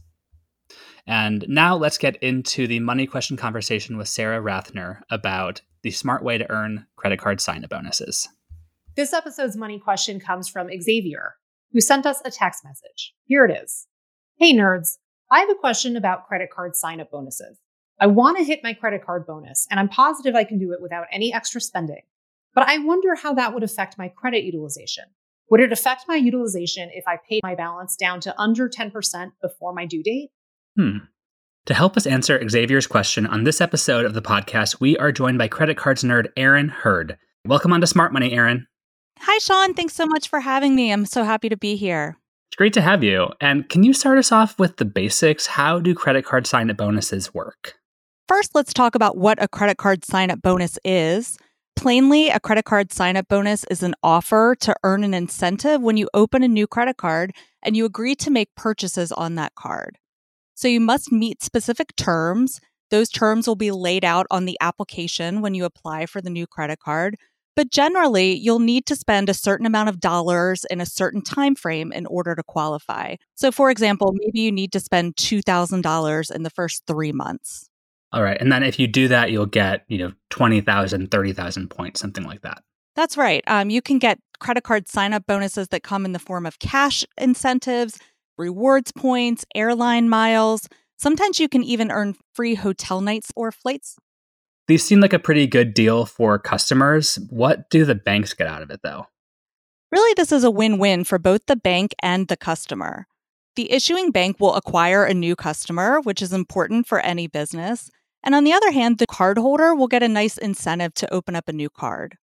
And 1.06 1.44
now 1.48 1.76
let's 1.76 1.98
get 1.98 2.16
into 2.16 2.66
the 2.66 2.80
money 2.80 3.06
question 3.06 3.36
conversation 3.36 3.96
with 3.96 4.08
Sarah 4.08 4.42
Rathner 4.42 5.02
about 5.10 5.62
the 5.82 5.90
smart 5.92 6.24
way 6.24 6.36
to 6.36 6.50
earn 6.50 6.86
credit 6.96 7.20
card 7.20 7.40
sign 7.40 7.62
up 7.62 7.70
bonuses. 7.70 8.28
This 8.96 9.12
episode's 9.12 9.56
money 9.56 9.78
question 9.78 10.18
comes 10.18 10.48
from 10.48 10.68
Xavier, 10.80 11.36
who 11.72 11.80
sent 11.80 12.06
us 12.06 12.20
a 12.24 12.30
text 12.30 12.64
message. 12.64 13.14
Here 13.24 13.44
it 13.44 13.56
is 13.62 13.86
Hey, 14.38 14.52
nerds, 14.52 14.98
I 15.30 15.40
have 15.40 15.50
a 15.50 15.54
question 15.54 15.96
about 15.96 16.26
credit 16.26 16.50
card 16.50 16.74
sign 16.74 17.00
up 17.00 17.10
bonuses. 17.10 17.58
I 18.00 18.06
want 18.06 18.36
to 18.38 18.44
hit 18.44 18.60
my 18.62 18.74
credit 18.74 19.04
card 19.04 19.26
bonus, 19.26 19.66
and 19.70 19.80
I'm 19.80 19.88
positive 19.88 20.34
I 20.34 20.44
can 20.44 20.58
do 20.58 20.72
it 20.72 20.82
without 20.82 21.06
any 21.10 21.32
extra 21.32 21.60
spending. 21.60 22.02
But 22.54 22.68
I 22.68 22.78
wonder 22.78 23.14
how 23.14 23.34
that 23.34 23.54
would 23.54 23.62
affect 23.62 23.96
my 23.96 24.08
credit 24.08 24.44
utilization. 24.44 25.04
Would 25.50 25.60
it 25.60 25.72
affect 25.72 26.04
my 26.08 26.16
utilization 26.16 26.90
if 26.92 27.04
I 27.06 27.16
paid 27.16 27.42
my 27.42 27.54
balance 27.54 27.96
down 27.96 28.20
to 28.22 28.38
under 28.40 28.68
10% 28.68 29.32
before 29.40 29.72
my 29.72 29.86
due 29.86 30.02
date? 30.02 30.30
Hmm. 30.76 30.98
To 31.64 31.74
help 31.74 31.96
us 31.96 32.06
answer 32.06 32.46
Xavier's 32.46 32.86
question 32.86 33.26
on 33.26 33.44
this 33.44 33.62
episode 33.62 34.04
of 34.04 34.12
the 34.12 34.20
podcast, 34.20 34.78
we 34.78 34.94
are 34.98 35.10
joined 35.10 35.38
by 35.38 35.48
credit 35.48 35.78
cards 35.78 36.04
nerd 36.04 36.28
Erin 36.36 36.68
Hurd. 36.68 37.16
Welcome 37.46 37.72
on 37.72 37.80
to 37.80 37.86
Smart 37.86 38.12
Money, 38.12 38.34
Erin. 38.34 38.66
Hi, 39.20 39.38
Sean. 39.38 39.72
Thanks 39.72 39.94
so 39.94 40.04
much 40.04 40.28
for 40.28 40.40
having 40.40 40.76
me. 40.76 40.92
I'm 40.92 41.06
so 41.06 41.24
happy 41.24 41.48
to 41.48 41.56
be 41.56 41.76
here. 41.76 42.18
It's 42.50 42.56
great 42.56 42.74
to 42.74 42.82
have 42.82 43.02
you. 43.02 43.28
And 43.40 43.66
can 43.70 43.84
you 43.84 43.94
start 43.94 44.18
us 44.18 44.30
off 44.30 44.58
with 44.58 44.76
the 44.76 44.84
basics? 44.84 45.46
How 45.46 45.80
do 45.80 45.94
credit 45.94 46.26
card 46.26 46.46
sign 46.46 46.70
up 46.70 46.76
bonuses 46.76 47.32
work? 47.32 47.76
First, 48.28 48.54
let's 48.54 48.74
talk 48.74 48.94
about 48.94 49.16
what 49.16 49.42
a 49.42 49.48
credit 49.48 49.78
card 49.78 50.04
sign 50.04 50.30
up 50.30 50.42
bonus 50.42 50.78
is. 50.84 51.38
Plainly, 51.74 52.28
a 52.28 52.38
credit 52.38 52.66
card 52.66 52.92
sign 52.92 53.16
up 53.16 53.28
bonus 53.28 53.64
is 53.70 53.82
an 53.82 53.94
offer 54.02 54.54
to 54.60 54.76
earn 54.84 55.04
an 55.04 55.14
incentive 55.14 55.80
when 55.80 55.96
you 55.96 56.10
open 56.12 56.42
a 56.42 56.48
new 56.48 56.66
credit 56.66 56.98
card 56.98 57.32
and 57.62 57.74
you 57.74 57.86
agree 57.86 58.14
to 58.16 58.30
make 58.30 58.54
purchases 58.56 59.10
on 59.10 59.36
that 59.36 59.54
card. 59.54 59.96
So 60.56 60.68
you 60.68 60.80
must 60.80 61.12
meet 61.12 61.42
specific 61.42 61.94
terms. 61.96 62.60
Those 62.90 63.10
terms 63.10 63.46
will 63.46 63.56
be 63.56 63.70
laid 63.70 64.04
out 64.04 64.26
on 64.30 64.46
the 64.46 64.56
application 64.60 65.42
when 65.42 65.54
you 65.54 65.66
apply 65.66 66.06
for 66.06 66.22
the 66.22 66.30
new 66.30 66.46
credit 66.46 66.80
card. 66.80 67.16
But 67.54 67.70
generally, 67.70 68.34
you'll 68.34 68.58
need 68.58 68.86
to 68.86 68.96
spend 68.96 69.28
a 69.28 69.34
certain 69.34 69.66
amount 69.66 69.90
of 69.90 70.00
dollars 70.00 70.64
in 70.70 70.80
a 70.80 70.86
certain 70.86 71.20
time 71.22 71.54
frame 71.54 71.92
in 71.92 72.06
order 72.06 72.34
to 72.34 72.42
qualify. 72.42 73.16
So 73.34 73.52
for 73.52 73.70
example, 73.70 74.14
maybe 74.14 74.40
you 74.40 74.50
need 74.50 74.72
to 74.72 74.80
spend 74.80 75.16
$2,000 75.16 76.34
in 76.34 76.42
the 76.42 76.50
first 76.50 76.84
3 76.86 77.12
months. 77.12 77.68
All 78.12 78.22
right. 78.22 78.40
And 78.40 78.50
then 78.50 78.62
if 78.62 78.78
you 78.78 78.86
do 78.86 79.08
that, 79.08 79.30
you'll 79.30 79.46
get, 79.46 79.84
you 79.88 79.98
know, 79.98 80.12
20,000, 80.30 81.10
30,000 81.10 81.68
points, 81.68 82.00
something 82.00 82.24
like 82.24 82.40
that. 82.42 82.62
That's 82.94 83.18
right. 83.18 83.44
Um, 83.46 83.68
you 83.68 83.82
can 83.82 83.98
get 83.98 84.18
credit 84.38 84.64
card 84.64 84.88
sign 84.88 85.12
up 85.12 85.26
bonuses 85.26 85.68
that 85.68 85.82
come 85.82 86.06
in 86.06 86.12
the 86.12 86.18
form 86.18 86.46
of 86.46 86.58
cash 86.58 87.04
incentives 87.18 87.98
rewards 88.38 88.92
points, 88.92 89.44
airline 89.54 90.08
miles. 90.08 90.68
Sometimes 90.96 91.38
you 91.38 91.48
can 91.48 91.62
even 91.62 91.90
earn 91.90 92.14
free 92.34 92.54
hotel 92.54 93.00
nights 93.00 93.32
or 93.36 93.52
flights. 93.52 93.96
These 94.68 94.84
seem 94.84 95.00
like 95.00 95.12
a 95.12 95.18
pretty 95.18 95.46
good 95.46 95.74
deal 95.74 96.06
for 96.06 96.38
customers. 96.38 97.18
What 97.30 97.70
do 97.70 97.84
the 97.84 97.94
banks 97.94 98.34
get 98.34 98.48
out 98.48 98.62
of 98.62 98.70
it, 98.70 98.80
though? 98.82 99.06
Really, 99.92 100.12
this 100.16 100.32
is 100.32 100.42
a 100.42 100.50
win 100.50 100.78
win 100.78 101.04
for 101.04 101.18
both 101.18 101.46
the 101.46 101.56
bank 101.56 101.94
and 102.02 102.26
the 102.26 102.36
customer. 102.36 103.06
The 103.54 103.70
issuing 103.72 104.10
bank 104.10 104.40
will 104.40 104.54
acquire 104.54 105.04
a 105.04 105.14
new 105.14 105.36
customer, 105.36 106.00
which 106.00 106.20
is 106.20 106.32
important 106.32 106.86
for 106.86 107.00
any 107.00 107.28
business. 107.28 107.90
And 108.24 108.34
on 108.34 108.44
the 108.44 108.52
other 108.52 108.72
hand, 108.72 108.98
the 108.98 109.06
cardholder 109.06 109.76
will 109.76 109.86
get 109.86 110.02
a 110.02 110.08
nice 110.08 110.36
incentive 110.36 110.92
to 110.94 111.14
open 111.14 111.36
up 111.36 111.48
a 111.48 111.52
new 111.52 111.70
card. 111.70 112.16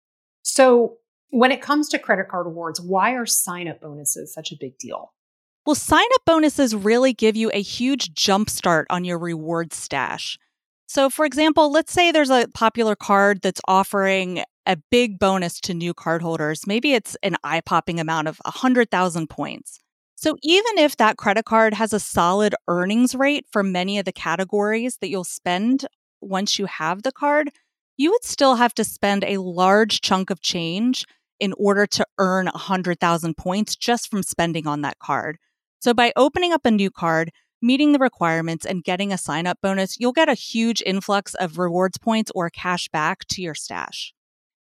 So, 0.43 0.99
when 1.31 1.53
it 1.53 1.63
comes 1.63 1.89
to 1.91 1.99
credit 1.99 2.29
card 2.29 2.47
rewards, 2.47 2.81
why 2.81 3.13
are 3.13 3.25
sign 3.25 3.69
up 3.69 3.81
bonuses 3.81 4.35
such 4.35 4.53
a 4.53 4.57
big 4.61 4.77
deal? 4.79 5.13
Well, 5.65 5.75
sign 5.77 6.07
up 6.15 6.23
bonuses 6.27 6.75
really 6.75 7.13
give 7.13 7.37
you 7.37 7.51
a 7.55 7.63
huge 7.63 8.15
jumpstart 8.15 8.85
on 8.91 9.05
your 9.05 9.19
reward 9.19 9.73
stash. 9.73 10.37
So, 10.87 11.09
for 11.09 11.25
example, 11.25 11.71
let's 11.71 11.93
say 11.93 12.11
there's 12.11 12.31
a 12.31 12.49
popular 12.53 12.97
card 12.97 13.43
that's 13.43 13.61
offering 13.69 14.43
a 14.67 14.77
big 14.91 15.19
bonus 15.21 15.61
to 15.61 15.75
new 15.75 15.95
cardholders. 15.95 16.67
Maybe 16.67 16.95
it's 16.95 17.17
an 17.23 17.37
eye 17.45 17.61
popping 17.61 18.01
amount 18.01 18.29
of 18.29 18.41
100,000 18.45 19.29
points. 19.31 19.79
So, 20.17 20.37
even 20.43 20.79
if 20.79 20.97
that 20.97 21.17
credit 21.17 21.45
card 21.45 21.75
has 21.75 21.93
a 21.93 22.01
solid 22.01 22.57
earnings 22.67 23.15
rate 23.15 23.47
for 23.53 23.63
many 23.63 23.99
of 23.99 24.05
the 24.05 24.13
categories 24.13 24.99
that 25.01 25.11
you'll 25.11 25.25
spend 25.25 25.87
once 26.21 26.59
you 26.59 26.67
have 26.67 27.03
the 27.05 27.13
card, 27.13 27.51
you 27.97 28.11
would 28.11 28.25
still 28.25 28.57
have 28.57 28.75
to 28.75 28.85
spend 28.85 29.23
a 29.25 29.39
large 29.39 30.01
chunk 30.01 30.31
of 30.31 30.41
change 30.41 31.07
in 31.39 31.53
order 31.55 31.87
to 31.87 32.05
earn 32.19 32.47
100,000 32.47 33.37
points 33.37 33.77
just 33.77 34.11
from 34.11 34.23
spending 34.25 34.67
on 34.67 34.83
that 34.83 34.99
card. 34.99 35.39
So 35.83 35.93
by 35.93 36.13
opening 36.15 36.53
up 36.53 36.65
a 36.65 36.71
new 36.71 36.93
card, 36.93 37.33
meeting 37.61 37.91
the 37.91 37.99
requirements, 37.99 38.65
and 38.65 38.85
getting 38.85 39.13
a 39.13 39.19
sign 39.19 39.49
up 39.49 39.59
bonus, 39.61 39.99
you'll 39.99 40.13
get 40.13 40.29
a 40.29 40.35
huge 40.35 40.81
influx 40.87 41.35
of 41.35 41.59
rewards 41.59 41.99
points 41.99 42.31
or 42.37 42.51
cash 42.51 42.89
back 42.89 43.27
to 43.31 43.43
your 43.43 43.57
stash. 43.57 44.15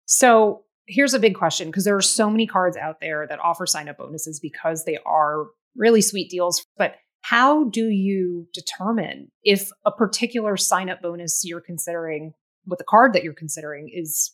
So 0.05 0.63
here's 0.87 1.13
a 1.13 1.19
big 1.19 1.35
question 1.35 1.67
because 1.67 1.83
there 1.83 1.97
are 1.97 2.01
so 2.01 2.29
many 2.29 2.47
cards 2.47 2.77
out 2.77 3.01
there 3.01 3.27
that 3.27 3.39
offer 3.43 3.65
sign 3.65 3.89
up 3.89 3.97
bonuses 3.97 4.39
because 4.39 4.85
they 4.85 4.97
are 5.05 5.47
really 5.75 6.01
sweet 6.01 6.29
deals. 6.29 6.65
But 6.77 6.95
how 7.19 7.65
do 7.65 7.89
you 7.89 8.47
determine 8.53 9.29
if 9.43 9.71
a 9.85 9.91
particular 9.91 10.55
sign 10.55 10.89
up 10.89 11.01
bonus 11.01 11.41
you're 11.43 11.59
considering 11.59 12.31
with 12.65 12.79
the 12.79 12.85
card 12.85 13.11
that 13.11 13.25
you're 13.25 13.33
considering 13.33 13.91
is 13.93 14.33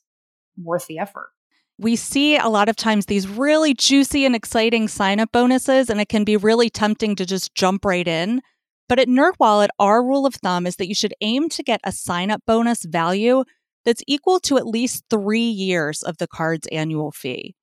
worth 0.56 0.86
the 0.86 1.00
effort? 1.00 1.30
We 1.78 1.96
see 1.96 2.38
a 2.38 2.48
lot 2.48 2.70
of 2.70 2.76
times 2.76 3.06
these 3.06 3.28
really 3.28 3.74
juicy 3.74 4.26
and 4.26 4.36
exciting 4.36 4.88
sign 4.88 5.20
up 5.20 5.32
bonuses, 5.32 5.90
and 5.90 6.00
it 6.00 6.10
can 6.10 6.24
be 6.24 6.38
really 6.38 6.70
tempting 6.70 7.16
to 7.16 7.26
just 7.26 7.54
jump 7.54 7.84
right 7.86 8.08
in. 8.08 8.42
But 8.88 9.00
at 9.00 9.08
NerdWallet, 9.08 9.70
our 9.80 10.04
rule 10.04 10.26
of 10.26 10.36
thumb 10.36 10.68
is 10.68 10.76
that 10.78 10.88
you 10.88 10.96
should 10.96 11.14
aim 11.22 11.50
to 11.50 11.64
get 11.64 11.82
a 11.84 11.92
sign 11.92 12.32
up 12.32 12.42
bonus 12.46 12.86
value 12.86 13.44
that's 13.84 14.04
equal 14.08 14.40
to 14.42 14.58
at 14.58 14.68
least 14.68 15.04
three 15.10 15.50
years 15.50 16.02
of 16.04 16.18
the 16.18 16.28
card's 16.28 16.68
annual 16.68 17.12
fee. 17.12 17.56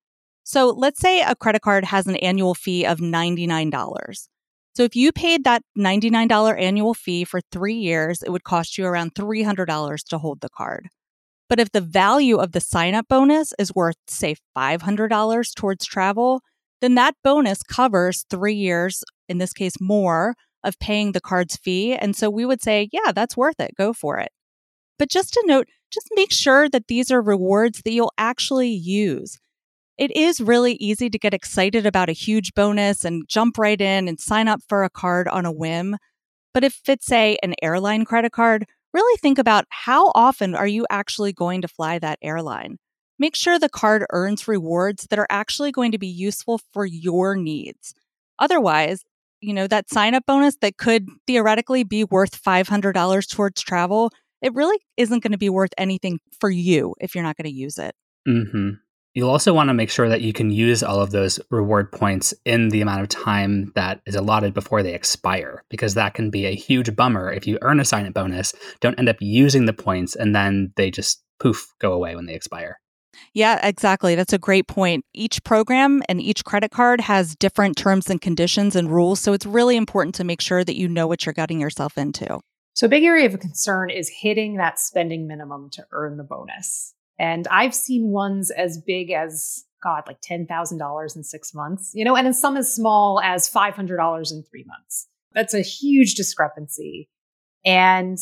So 0.43 0.69
let's 0.69 0.99
say 0.99 1.21
a 1.21 1.35
credit 1.35 1.61
card 1.61 1.85
has 1.85 2.05
an 2.05 2.17
annual 2.17 2.53
fee 2.53 2.85
of 2.85 2.99
$99. 2.99 4.27
So 4.75 4.83
if 4.83 4.95
you 4.95 5.11
paid 5.11 5.43
that 5.43 5.63
$99 5.77 6.59
annual 6.59 6.93
fee 6.93 7.23
for 7.23 7.39
three 7.51 7.75
years, 7.75 8.21
it 8.21 8.31
would 8.31 8.43
cost 8.43 8.77
you 8.77 8.85
around 8.85 9.15
$300 9.15 10.03
to 10.09 10.17
hold 10.17 10.41
the 10.41 10.49
card. 10.49 10.89
But 11.49 11.59
if 11.59 11.71
the 11.71 11.81
value 11.81 12.37
of 12.37 12.51
the 12.51 12.61
sign 12.61 12.95
up 12.95 13.07
bonus 13.07 13.53
is 13.59 13.75
worth, 13.75 13.97
say, 14.07 14.35
$500 14.57 15.55
towards 15.55 15.85
travel, 15.85 16.41
then 16.81 16.95
that 16.95 17.15
bonus 17.23 17.63
covers 17.63 18.25
three 18.29 18.55
years, 18.55 19.03
in 19.29 19.37
this 19.37 19.53
case, 19.53 19.79
more 19.79 20.35
of 20.63 20.79
paying 20.79 21.11
the 21.11 21.21
card's 21.21 21.57
fee. 21.57 21.93
And 21.93 22.15
so 22.15 22.29
we 22.29 22.45
would 22.45 22.61
say, 22.61 22.89
yeah, 22.91 23.11
that's 23.13 23.37
worth 23.37 23.59
it. 23.59 23.71
Go 23.77 23.93
for 23.93 24.17
it. 24.17 24.31
But 24.97 25.09
just 25.09 25.33
to 25.33 25.43
note, 25.45 25.67
just 25.91 26.09
make 26.15 26.31
sure 26.31 26.69
that 26.69 26.87
these 26.87 27.11
are 27.11 27.21
rewards 27.21 27.81
that 27.83 27.91
you'll 27.91 28.13
actually 28.17 28.69
use. 28.69 29.37
It 29.97 30.15
is 30.15 30.41
really 30.41 30.73
easy 30.75 31.09
to 31.09 31.19
get 31.19 31.33
excited 31.33 31.85
about 31.85 32.09
a 32.09 32.13
huge 32.13 32.53
bonus 32.55 33.05
and 33.05 33.27
jump 33.27 33.57
right 33.57 33.79
in 33.79 34.07
and 34.07 34.19
sign 34.19 34.47
up 34.47 34.61
for 34.67 34.83
a 34.83 34.89
card 34.89 35.27
on 35.27 35.45
a 35.45 35.51
whim. 35.51 35.97
But 36.53 36.63
if 36.63 36.81
it's, 36.87 37.05
say, 37.05 37.37
an 37.43 37.53
airline 37.61 38.05
credit 38.05 38.31
card, 38.31 38.65
really 38.93 39.17
think 39.17 39.37
about 39.37 39.65
how 39.69 40.11
often 40.15 40.55
are 40.55 40.67
you 40.67 40.85
actually 40.89 41.33
going 41.33 41.61
to 41.61 41.67
fly 41.67 41.99
that 41.99 42.19
airline. 42.21 42.77
Make 43.19 43.35
sure 43.35 43.57
the 43.57 43.69
card 43.69 44.05
earns 44.11 44.47
rewards 44.47 45.07
that 45.09 45.19
are 45.19 45.27
actually 45.29 45.71
going 45.71 45.91
to 45.91 45.97
be 45.97 46.07
useful 46.07 46.59
for 46.71 46.85
your 46.85 47.35
needs. 47.35 47.93
Otherwise, 48.39 49.03
you 49.39 49.53
know, 49.53 49.67
that 49.67 49.89
sign 49.89 50.15
up 50.15 50.25
bonus 50.25 50.57
that 50.61 50.77
could 50.77 51.07
theoretically 51.27 51.83
be 51.83 52.03
worth 52.03 52.41
$500 52.41 53.29
towards 53.29 53.61
travel 53.61 54.11
it 54.43 54.53
really 54.53 54.77
isn't 54.97 55.23
going 55.23 55.31
to 55.31 55.37
be 55.37 55.49
worth 55.49 55.71
anything 55.77 56.19
for 56.37 56.49
you 56.49 56.93
if 56.99 57.15
you're 57.15 57.23
not 57.23 57.37
going 57.37 57.49
to 57.49 57.55
use 57.55 57.79
it. 57.79 57.95
Mm-hmm. 58.27 58.71
You'll 59.15 59.29
also 59.29 59.53
want 59.53 59.69
to 59.69 59.75
make 59.75 59.91
sure 59.91 60.09
that 60.09 60.21
you 60.21 60.33
can 60.33 60.49
use 60.49 60.81
all 60.81 60.99
of 60.99 61.11
those 61.11 61.39
reward 61.51 61.91
points 61.91 62.33
in 62.45 62.69
the 62.69 62.81
amount 62.81 63.01
of 63.01 63.09
time 63.09 63.71
that 63.75 64.01
is 64.07 64.15
allotted 64.15 64.55
before 64.55 64.81
they 64.81 64.95
expire, 64.95 65.63
because 65.69 65.93
that 65.93 66.15
can 66.15 66.31
be 66.31 66.47
a 66.47 66.55
huge 66.55 66.95
bummer 66.95 67.31
if 67.31 67.45
you 67.45 67.59
earn 67.61 67.79
a 67.79 67.85
sign 67.85 68.07
up 68.07 68.13
bonus, 68.13 68.53
don't 68.79 68.97
end 68.97 69.09
up 69.09 69.17
using 69.19 69.65
the 69.65 69.73
points, 69.73 70.15
and 70.15 70.35
then 70.35 70.73
they 70.77 70.89
just 70.89 71.23
poof 71.39 71.73
go 71.79 71.93
away 71.93 72.15
when 72.15 72.25
they 72.25 72.33
expire. 72.33 72.79
Yeah, 73.33 73.65
exactly. 73.65 74.15
That's 74.15 74.33
a 74.33 74.39
great 74.39 74.67
point. 74.67 75.05
Each 75.13 75.43
program 75.43 76.01
and 76.09 76.19
each 76.19 76.43
credit 76.43 76.71
card 76.71 76.99
has 77.01 77.35
different 77.35 77.77
terms 77.77 78.09
and 78.09 78.19
conditions 78.19 78.75
and 78.75 78.89
rules. 78.91 79.19
So 79.19 79.33
it's 79.33 79.45
really 79.45 79.77
important 79.77 80.15
to 80.15 80.23
make 80.23 80.41
sure 80.41 80.63
that 80.63 80.75
you 80.75 80.87
know 80.87 81.05
what 81.05 81.25
you're 81.25 81.33
getting 81.33 81.59
yourself 81.59 81.97
into. 81.97 82.39
So, 82.75 82.87
a 82.87 82.89
big 82.89 83.03
area 83.03 83.27
of 83.27 83.39
concern 83.39 83.91
is 83.91 84.09
hitting 84.09 84.57
that 84.57 84.79
spending 84.79 85.27
minimum 85.27 85.69
to 85.73 85.85
earn 85.91 86.17
the 86.17 86.23
bonus. 86.23 86.95
And 87.19 87.47
I've 87.49 87.75
seen 87.75 88.09
ones 88.09 88.51
as 88.51 88.77
big 88.77 89.11
as, 89.11 89.63
God, 89.83 90.03
like 90.07 90.21
$10,000 90.21 91.15
in 91.15 91.23
six 91.23 91.53
months, 91.53 91.91
you 91.93 92.03
know, 92.05 92.15
and 92.15 92.27
in 92.27 92.33
some 92.33 92.57
as 92.57 92.73
small 92.73 93.19
as 93.21 93.49
$500 93.49 94.31
in 94.31 94.43
three 94.43 94.65
months. 94.65 95.07
That's 95.33 95.53
a 95.53 95.61
huge 95.61 96.15
discrepancy. 96.15 97.09
And 97.65 98.17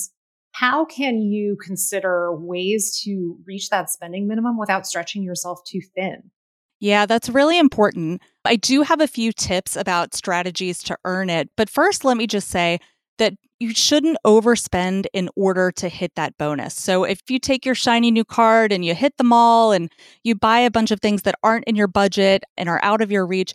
how 0.54 0.86
can 0.86 1.22
you 1.22 1.58
consider 1.64 2.36
ways 2.36 3.02
to 3.04 3.38
reach 3.46 3.70
that 3.70 3.90
spending 3.90 4.28
minimum 4.28 4.58
without 4.58 4.86
stretching 4.86 5.24
yourself 5.24 5.64
too 5.66 5.82
thin? 5.96 6.32
Yeah, 6.80 7.06
that's 7.06 7.30
really 7.30 7.60
important. 7.60 8.22
I 8.44 8.56
do 8.56 8.82
have 8.82 9.02
a 9.02 9.08
few 9.08 9.32
tips 9.32 9.76
about 9.76 10.16
strategies 10.16 10.82
to 10.84 10.98
earn 11.06 11.30
it. 11.30 11.50
But 11.56 11.70
first, 11.70 12.04
let 12.04 12.18
me 12.18 12.26
just 12.26 12.50
say 12.50 12.80
that 13.20 13.34
you 13.62 13.76
shouldn't 13.76 14.18
overspend 14.26 15.06
in 15.14 15.30
order 15.36 15.72
to 15.72 15.88
hit 15.88 16.12
that 16.16 16.36
bonus. 16.40 16.74
So 16.74 17.04
if 17.04 17.20
you 17.30 17.38
take 17.38 17.64
your 17.64 17.76
shiny 17.76 18.10
new 18.10 18.26
card 18.26 18.72
and 18.72 18.84
you 18.84 18.96
hit 18.96 19.14
the 19.18 19.24
mall 19.24 19.72
and 19.72 19.92
you 20.24 20.34
buy 20.34 20.58
a 20.62 20.72
bunch 20.72 20.90
of 20.90 21.00
things 21.00 21.22
that 21.22 21.36
aren't 21.44 21.66
in 21.66 21.76
your 21.76 21.88
budget 21.88 22.44
and 22.58 22.68
are 22.68 22.80
out 22.82 23.02
of 23.02 23.12
your 23.12 23.28
reach, 23.28 23.54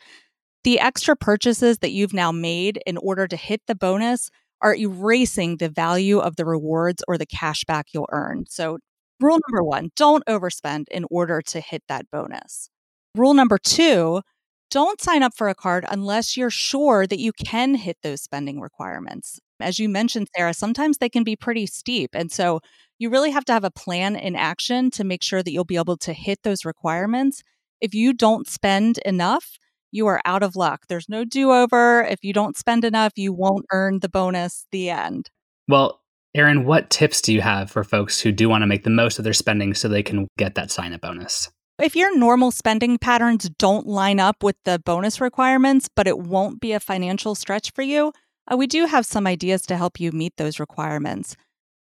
the 0.63 0.79
extra 0.79 1.17
purchases 1.17 1.79
that 1.79 1.91
you've 1.91 2.13
now 2.13 2.31
made 2.31 2.81
in 2.87 2.99
order 2.99 3.27
to 3.27 3.35
hit 3.35 3.63
the 3.67 3.75
bonus 3.75 4.31
are 4.63 4.77
erasing 4.77 5.57
the 5.57 5.69
value 5.69 6.21
of 6.21 6.37
the 6.37 6.45
rewards 6.45 7.03
or 7.09 7.19
the 7.19 7.27
cash 7.27 7.65
back 7.65 7.87
you'll 7.93 8.09
earn. 8.13 8.45
So, 8.49 8.79
rule 9.21 9.41
number 9.49 9.65
one 9.65 9.91
don't 9.97 10.25
overspend 10.27 10.85
in 10.93 11.05
order 11.11 11.43
to 11.43 11.59
hit 11.61 11.83
that 11.89 12.09
bonus. 12.13 12.71
Rule 13.17 13.35
number 13.35 13.59
two 13.59 14.23
don't 14.71 15.01
sign 15.01 15.25
up 15.25 15.35
for 15.35 15.49
a 15.49 15.55
card 15.55 15.85
unless 15.91 16.37
you're 16.37 16.51
sure 16.51 17.09
that 17.09 17.19
you 17.19 17.33
can 17.33 17.75
hit 17.75 17.97
those 18.05 18.23
spending 18.23 18.61
requirements. 18.61 19.41
As 19.61 19.79
you 19.79 19.89
mentioned, 19.89 20.29
Sarah, 20.37 20.55
sometimes 20.55 20.99
they 20.99 21.09
can 21.09 21.25
be 21.25 21.37
pretty 21.37 21.67
steep. 21.67 22.11
And 22.15 22.31
so 22.31 22.61
you 22.99 23.11
really 23.11 23.31
have 23.31 23.45
to 23.47 23.53
have 23.53 23.65
a 23.65 23.71
plan 23.71 24.17
in 24.17 24.37
action 24.37 24.91
to 24.93 25.05
make 25.05 25.23
sure 25.23 25.43
that 25.43 25.51
you'll 25.51 25.65
be 25.65 25.77
able 25.77 25.97
to 25.99 26.13
hit 26.13 26.43
those 26.43 26.65
requirements. 26.65 27.43
If 27.81 27.95
you 27.95 28.13
don't 28.13 28.49
spend 28.49 28.99
enough, 28.99 29.59
you 29.93 30.07
are 30.07 30.21
out 30.25 30.43
of 30.43 30.57
luck. 30.57 30.87
There's 30.89 31.09
no 31.09 31.25
do 31.25 31.53
over. 31.53 32.03
If 32.03 32.21
you 32.23 32.33
don't 32.33 32.57
spend 32.57 32.85
enough, 32.85 33.13
you 33.17 33.33
won't 33.33 33.67
earn 33.73 34.01
the 34.01 34.09
bonus. 34.09 34.67
The 34.73 34.91
end. 34.91 35.31
Well, 35.69 36.01
Erin, 36.35 36.65
what 36.67 36.91
tips 36.91 37.23
do 37.23 37.33
you 37.33 37.41
have 37.41 37.71
for 37.71 37.83
folks 37.83 38.21
who 38.21 38.31
do 38.31 38.49
want 38.49 38.63
to 38.63 38.67
make 38.67 38.85
the 38.85 38.91
most 38.91 39.19
of 39.19 39.25
their 39.25 39.33
spending 39.33 39.73
so 39.73 39.89
they 39.89 40.03
can 40.03 40.29
get 40.37 40.55
that 40.55 40.71
sign 40.71 40.93
up 40.93 41.01
bonus? 41.01 41.51
If 41.79 41.95
your 41.95 42.17
normal 42.17 42.51
spending 42.53 42.97
patterns 42.99 43.51
don't 43.59 43.87
line 43.87 44.19
up 44.19 44.43
with 44.43 44.57
the 44.65 44.79
bonus 44.79 45.21
requirements, 45.21 45.89
but 45.95 46.07
it 46.07 46.19
won't 46.19 46.61
be 46.61 46.73
a 46.73 46.81
financial 46.81 47.35
stretch 47.35 47.73
for 47.73 47.83
you, 47.83 48.13
uh, 48.51 48.57
we 48.57 48.67
do 48.67 48.87
have 48.87 49.07
some 49.07 49.27
ideas 49.27 49.63
to 49.67 49.77
help 49.77 49.99
you 50.01 50.13
meet 50.13 50.37
those 50.37 50.61
requirements. 50.61 51.37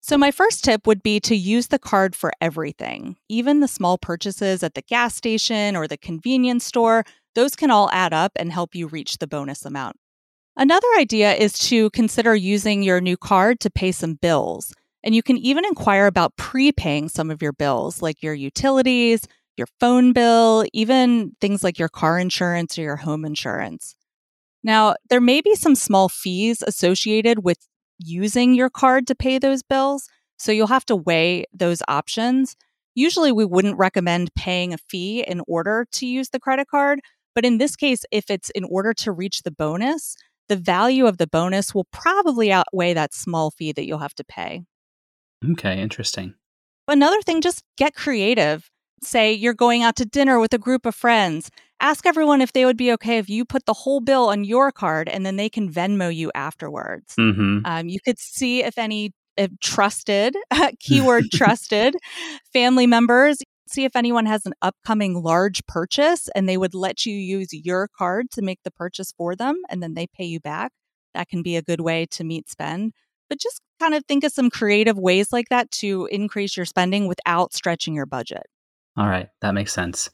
So, 0.00 0.16
my 0.16 0.30
first 0.30 0.62
tip 0.62 0.86
would 0.86 1.02
be 1.02 1.18
to 1.20 1.34
use 1.34 1.66
the 1.66 1.80
card 1.80 2.14
for 2.14 2.30
everything, 2.40 3.16
even 3.28 3.58
the 3.58 3.66
small 3.66 3.98
purchases 3.98 4.62
at 4.62 4.74
the 4.74 4.82
gas 4.82 5.16
station 5.16 5.74
or 5.74 5.88
the 5.88 5.96
convenience 5.96 6.64
store. 6.64 7.04
Those 7.34 7.56
can 7.56 7.70
all 7.72 7.90
add 7.92 8.12
up 8.12 8.32
and 8.36 8.52
help 8.52 8.74
you 8.74 8.86
reach 8.86 9.18
the 9.18 9.26
bonus 9.26 9.64
amount. 9.64 9.96
Another 10.56 10.86
idea 10.96 11.34
is 11.34 11.58
to 11.70 11.90
consider 11.90 12.36
using 12.36 12.84
your 12.84 13.00
new 13.00 13.16
card 13.16 13.58
to 13.60 13.70
pay 13.70 13.90
some 13.90 14.14
bills. 14.14 14.72
And 15.02 15.12
you 15.12 15.24
can 15.24 15.36
even 15.38 15.64
inquire 15.64 16.06
about 16.06 16.36
prepaying 16.36 17.08
some 17.08 17.30
of 17.30 17.42
your 17.42 17.52
bills, 17.52 18.00
like 18.00 18.22
your 18.22 18.34
utilities, 18.34 19.26
your 19.56 19.66
phone 19.80 20.12
bill, 20.12 20.64
even 20.72 21.32
things 21.40 21.64
like 21.64 21.80
your 21.80 21.88
car 21.88 22.18
insurance 22.18 22.78
or 22.78 22.82
your 22.82 22.96
home 22.96 23.24
insurance. 23.24 23.95
Now, 24.66 24.96
there 25.10 25.20
may 25.20 25.42
be 25.42 25.54
some 25.54 25.76
small 25.76 26.08
fees 26.08 26.60
associated 26.60 27.44
with 27.44 27.68
using 28.00 28.52
your 28.52 28.68
card 28.68 29.06
to 29.06 29.14
pay 29.14 29.38
those 29.38 29.62
bills, 29.62 30.08
so 30.38 30.50
you'll 30.50 30.66
have 30.66 30.84
to 30.86 30.96
weigh 30.96 31.44
those 31.52 31.82
options. 31.86 32.56
Usually, 32.96 33.30
we 33.30 33.44
wouldn't 33.44 33.78
recommend 33.78 34.34
paying 34.34 34.74
a 34.74 34.78
fee 34.78 35.22
in 35.24 35.40
order 35.46 35.86
to 35.92 36.04
use 36.04 36.30
the 36.30 36.40
credit 36.40 36.66
card, 36.66 36.98
but 37.32 37.44
in 37.44 37.58
this 37.58 37.76
case, 37.76 38.04
if 38.10 38.28
it's 38.28 38.50
in 38.50 38.64
order 38.64 38.92
to 38.94 39.12
reach 39.12 39.44
the 39.44 39.52
bonus, 39.52 40.16
the 40.48 40.56
value 40.56 41.06
of 41.06 41.18
the 41.18 41.28
bonus 41.28 41.72
will 41.72 41.86
probably 41.92 42.50
outweigh 42.50 42.92
that 42.92 43.14
small 43.14 43.52
fee 43.52 43.70
that 43.70 43.86
you'll 43.86 43.98
have 43.98 44.14
to 44.16 44.24
pay. 44.24 44.64
Okay, 45.48 45.80
interesting. 45.80 46.34
Another 46.88 47.22
thing, 47.22 47.40
just 47.40 47.62
get 47.78 47.94
creative. 47.94 48.68
Say 49.00 49.32
you're 49.32 49.54
going 49.54 49.84
out 49.84 49.94
to 49.96 50.04
dinner 50.04 50.40
with 50.40 50.52
a 50.54 50.58
group 50.58 50.86
of 50.86 50.94
friends. 50.96 51.50
Ask 51.80 52.06
everyone 52.06 52.40
if 52.40 52.52
they 52.52 52.64
would 52.64 52.76
be 52.76 52.92
okay 52.92 53.18
if 53.18 53.28
you 53.28 53.44
put 53.44 53.66
the 53.66 53.74
whole 53.74 54.00
bill 54.00 54.28
on 54.28 54.44
your 54.44 54.72
card 54.72 55.08
and 55.08 55.26
then 55.26 55.36
they 55.36 55.50
can 55.50 55.70
Venmo 55.70 56.14
you 56.14 56.30
afterwards. 56.34 57.14
Mm-hmm. 57.18 57.60
Um, 57.64 57.88
you 57.88 57.98
could 58.04 58.18
see 58.18 58.62
if 58.62 58.78
any 58.78 59.12
if 59.36 59.50
trusted, 59.60 60.34
keyword 60.80 61.24
trusted, 61.32 61.94
family 62.52 62.86
members, 62.86 63.38
see 63.68 63.84
if 63.84 63.96
anyone 63.96 64.26
has 64.26 64.46
an 64.46 64.54
upcoming 64.62 65.22
large 65.22 65.64
purchase 65.66 66.28
and 66.34 66.48
they 66.48 66.56
would 66.56 66.74
let 66.74 67.04
you 67.04 67.14
use 67.14 67.48
your 67.52 67.88
card 67.98 68.30
to 68.30 68.42
make 68.42 68.60
the 68.64 68.70
purchase 68.70 69.12
for 69.16 69.34
them 69.34 69.60
and 69.68 69.82
then 69.82 69.94
they 69.94 70.06
pay 70.06 70.24
you 70.24 70.40
back. 70.40 70.72
That 71.14 71.28
can 71.28 71.42
be 71.42 71.56
a 71.56 71.62
good 71.62 71.80
way 71.80 72.06
to 72.12 72.24
meet 72.24 72.48
spend. 72.48 72.92
But 73.28 73.40
just 73.40 73.60
kind 73.80 73.94
of 73.94 74.04
think 74.06 74.24
of 74.24 74.32
some 74.32 74.50
creative 74.50 74.98
ways 74.98 75.32
like 75.32 75.48
that 75.48 75.70
to 75.72 76.08
increase 76.12 76.56
your 76.56 76.66
spending 76.66 77.08
without 77.08 77.52
stretching 77.52 77.94
your 77.94 78.06
budget. 78.06 78.44
All 78.96 79.08
right, 79.08 79.28
that 79.42 79.52
makes 79.52 79.72
sense. 79.72 80.08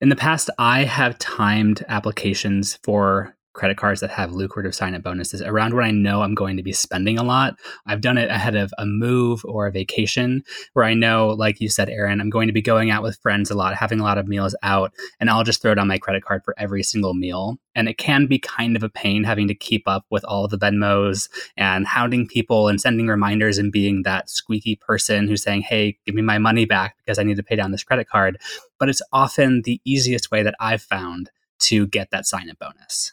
In 0.00 0.08
the 0.08 0.16
past, 0.16 0.48
I 0.58 0.84
have 0.84 1.18
timed 1.18 1.84
applications 1.86 2.76
for 2.82 3.36
credit 3.52 3.76
cards 3.76 4.00
that 4.00 4.10
have 4.10 4.32
lucrative 4.32 4.74
sign 4.74 4.94
up 4.94 5.02
bonuses 5.02 5.42
around 5.42 5.74
when 5.74 5.84
I 5.84 5.90
know 5.90 6.22
I'm 6.22 6.34
going 6.34 6.56
to 6.56 6.62
be 6.62 6.72
spending 6.72 7.18
a 7.18 7.22
lot. 7.22 7.54
I've 7.86 8.00
done 8.00 8.18
it 8.18 8.30
ahead 8.30 8.54
of 8.54 8.72
a 8.78 8.86
move 8.86 9.44
or 9.44 9.66
a 9.66 9.72
vacation 9.72 10.42
where 10.72 10.84
I 10.84 10.94
know, 10.94 11.28
like 11.28 11.60
you 11.60 11.68
said, 11.68 11.88
Erin, 11.88 12.20
I'm 12.20 12.30
going 12.30 12.46
to 12.46 12.52
be 12.52 12.62
going 12.62 12.90
out 12.90 13.02
with 13.02 13.18
friends 13.18 13.50
a 13.50 13.54
lot, 13.54 13.74
having 13.74 14.00
a 14.00 14.04
lot 14.04 14.18
of 14.18 14.28
meals 14.28 14.54
out, 14.62 14.92
and 15.18 15.28
I'll 15.28 15.44
just 15.44 15.60
throw 15.60 15.72
it 15.72 15.78
on 15.78 15.88
my 15.88 15.98
credit 15.98 16.24
card 16.24 16.44
for 16.44 16.54
every 16.58 16.82
single 16.82 17.14
meal. 17.14 17.58
And 17.74 17.88
it 17.88 17.98
can 17.98 18.26
be 18.26 18.38
kind 18.38 18.76
of 18.76 18.82
a 18.82 18.88
pain 18.88 19.24
having 19.24 19.48
to 19.48 19.54
keep 19.54 19.86
up 19.86 20.04
with 20.10 20.24
all 20.24 20.48
the 20.48 20.58
Venmos 20.58 21.28
and 21.56 21.86
hounding 21.86 22.26
people 22.26 22.68
and 22.68 22.80
sending 22.80 23.06
reminders 23.06 23.58
and 23.58 23.72
being 23.72 24.02
that 24.02 24.28
squeaky 24.28 24.76
person 24.76 25.28
who's 25.28 25.42
saying, 25.42 25.62
hey, 25.62 25.96
give 26.04 26.14
me 26.14 26.22
my 26.22 26.38
money 26.38 26.64
back 26.64 26.96
because 26.98 27.18
I 27.18 27.22
need 27.22 27.36
to 27.36 27.42
pay 27.42 27.56
down 27.56 27.70
this 27.70 27.84
credit 27.84 28.08
card. 28.08 28.40
But 28.78 28.88
it's 28.88 29.02
often 29.12 29.62
the 29.62 29.80
easiest 29.84 30.30
way 30.30 30.42
that 30.42 30.56
I've 30.58 30.82
found 30.82 31.30
to 31.60 31.86
get 31.86 32.10
that 32.10 32.26
sign 32.26 32.50
up 32.50 32.58
bonus. 32.58 33.12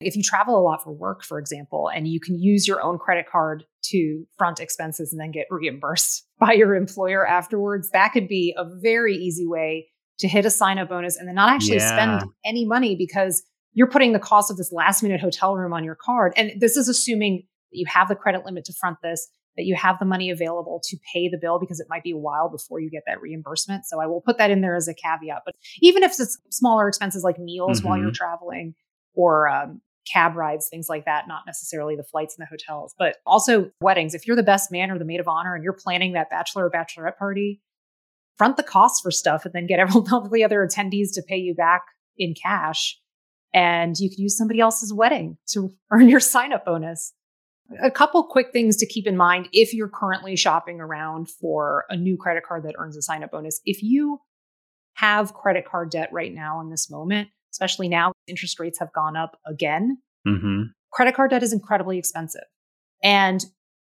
If 0.00 0.14
you 0.14 0.22
travel 0.22 0.58
a 0.58 0.60
lot 0.60 0.82
for 0.82 0.92
work, 0.92 1.24
for 1.24 1.38
example, 1.38 1.88
and 1.88 2.06
you 2.06 2.20
can 2.20 2.38
use 2.38 2.68
your 2.68 2.82
own 2.82 2.98
credit 2.98 3.26
card 3.30 3.64
to 3.84 4.26
front 4.36 4.60
expenses 4.60 5.12
and 5.12 5.20
then 5.20 5.30
get 5.30 5.46
reimbursed 5.50 6.26
by 6.38 6.52
your 6.52 6.74
employer 6.74 7.26
afterwards, 7.26 7.90
that 7.90 8.12
could 8.12 8.28
be 8.28 8.54
a 8.56 8.64
very 8.82 9.16
easy 9.16 9.46
way 9.46 9.88
to 10.18 10.28
hit 10.28 10.44
a 10.44 10.50
sign 10.50 10.78
up 10.78 10.88
bonus 10.88 11.16
and 11.16 11.28
then 11.28 11.34
not 11.34 11.50
actually 11.50 11.76
yeah. 11.76 11.88
spend 11.88 12.30
any 12.44 12.64
money 12.64 12.96
because 12.96 13.42
you're 13.72 13.90
putting 13.90 14.12
the 14.12 14.18
cost 14.18 14.50
of 14.50 14.56
this 14.56 14.72
last 14.72 15.02
minute 15.02 15.20
hotel 15.20 15.54
room 15.54 15.72
on 15.72 15.84
your 15.84 15.94
card. 15.94 16.32
And 16.36 16.52
this 16.58 16.76
is 16.76 16.88
assuming 16.88 17.46
that 17.70 17.78
you 17.78 17.84
have 17.86 18.08
the 18.08 18.14
credit 18.14 18.44
limit 18.44 18.64
to 18.66 18.72
front 18.72 18.98
this, 19.02 19.28
that 19.56 19.64
you 19.64 19.74
have 19.74 19.98
the 19.98 20.06
money 20.06 20.30
available 20.30 20.80
to 20.84 20.96
pay 21.12 21.28
the 21.28 21.38
bill 21.38 21.58
because 21.58 21.80
it 21.80 21.86
might 21.90 22.02
be 22.02 22.12
a 22.12 22.16
while 22.16 22.48
before 22.48 22.80
you 22.80 22.90
get 22.90 23.02
that 23.06 23.20
reimbursement. 23.20 23.84
So 23.86 24.00
I 24.00 24.06
will 24.06 24.22
put 24.22 24.38
that 24.38 24.50
in 24.50 24.62
there 24.62 24.76
as 24.76 24.88
a 24.88 24.94
caveat. 24.94 25.42
But 25.44 25.54
even 25.80 26.02
if 26.02 26.12
it's 26.18 26.38
smaller 26.50 26.88
expenses 26.88 27.22
like 27.22 27.38
meals 27.38 27.78
mm-hmm. 27.78 27.88
while 27.88 27.98
you're 27.98 28.06
mm-hmm. 28.06 28.14
traveling 28.14 28.74
or 29.14 29.48
um, 29.48 29.80
cab 30.10 30.36
rides, 30.36 30.68
things 30.68 30.88
like 30.88 31.04
that, 31.04 31.28
not 31.28 31.42
necessarily 31.46 31.96
the 31.96 32.04
flights 32.04 32.36
and 32.36 32.46
the 32.46 32.48
hotels, 32.48 32.94
but 32.98 33.16
also 33.26 33.70
weddings. 33.80 34.14
If 34.14 34.26
you're 34.26 34.36
the 34.36 34.42
best 34.42 34.70
man 34.70 34.90
or 34.90 34.98
the 34.98 35.04
maid 35.04 35.20
of 35.20 35.28
honor 35.28 35.54
and 35.54 35.64
you're 35.64 35.72
planning 35.72 36.12
that 36.12 36.30
bachelor 36.30 36.66
or 36.66 36.70
bachelorette 36.70 37.16
party, 37.16 37.60
front 38.36 38.56
the 38.56 38.62
costs 38.62 39.00
for 39.00 39.10
stuff 39.10 39.44
and 39.44 39.54
then 39.54 39.66
get 39.66 39.80
all 40.12 40.28
the 40.28 40.44
other 40.44 40.66
attendees 40.66 41.12
to 41.14 41.22
pay 41.22 41.36
you 41.36 41.54
back 41.54 41.82
in 42.16 42.34
cash. 42.34 42.98
And 43.52 43.96
you 43.98 44.10
can 44.10 44.20
use 44.20 44.36
somebody 44.36 44.60
else's 44.60 44.92
wedding 44.92 45.38
to 45.48 45.72
earn 45.90 46.08
your 46.08 46.20
sign 46.20 46.52
up 46.52 46.64
bonus. 46.64 47.12
A 47.82 47.90
couple 47.90 48.22
quick 48.22 48.52
things 48.52 48.76
to 48.76 48.86
keep 48.86 49.06
in 49.08 49.16
mind 49.16 49.48
if 49.52 49.74
you're 49.74 49.88
currently 49.88 50.36
shopping 50.36 50.80
around 50.80 51.28
for 51.28 51.84
a 51.88 51.96
new 51.96 52.16
credit 52.16 52.44
card 52.46 52.62
that 52.62 52.76
earns 52.78 52.96
a 52.96 53.02
sign 53.02 53.24
up 53.24 53.32
bonus. 53.32 53.60
If 53.64 53.82
you 53.82 54.20
have 54.94 55.34
credit 55.34 55.66
card 55.66 55.90
debt 55.90 56.10
right 56.12 56.32
now 56.32 56.60
in 56.60 56.70
this 56.70 56.90
moment, 56.90 57.28
especially 57.52 57.88
now 57.88 58.12
interest 58.26 58.58
rates 58.58 58.78
have 58.78 58.92
gone 58.92 59.16
up 59.16 59.38
again. 59.46 59.98
Mm-hmm. 60.26 60.62
Credit 60.92 61.14
card 61.14 61.30
debt 61.30 61.42
is 61.42 61.52
incredibly 61.52 61.98
expensive. 61.98 62.44
And 63.02 63.44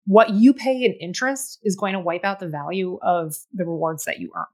what 0.06 0.32
you 0.32 0.54
pay 0.54 0.84
in 0.84 0.94
interest 0.94 1.60
is 1.64 1.76
going 1.76 1.94
to 1.94 2.00
wipe 2.00 2.24
out 2.24 2.40
the 2.40 2.48
value 2.48 3.00
of 3.02 3.36
the 3.54 3.66
rewards 3.66 4.06
that 4.06 4.20
you 4.20 4.32
earn. 4.36 4.46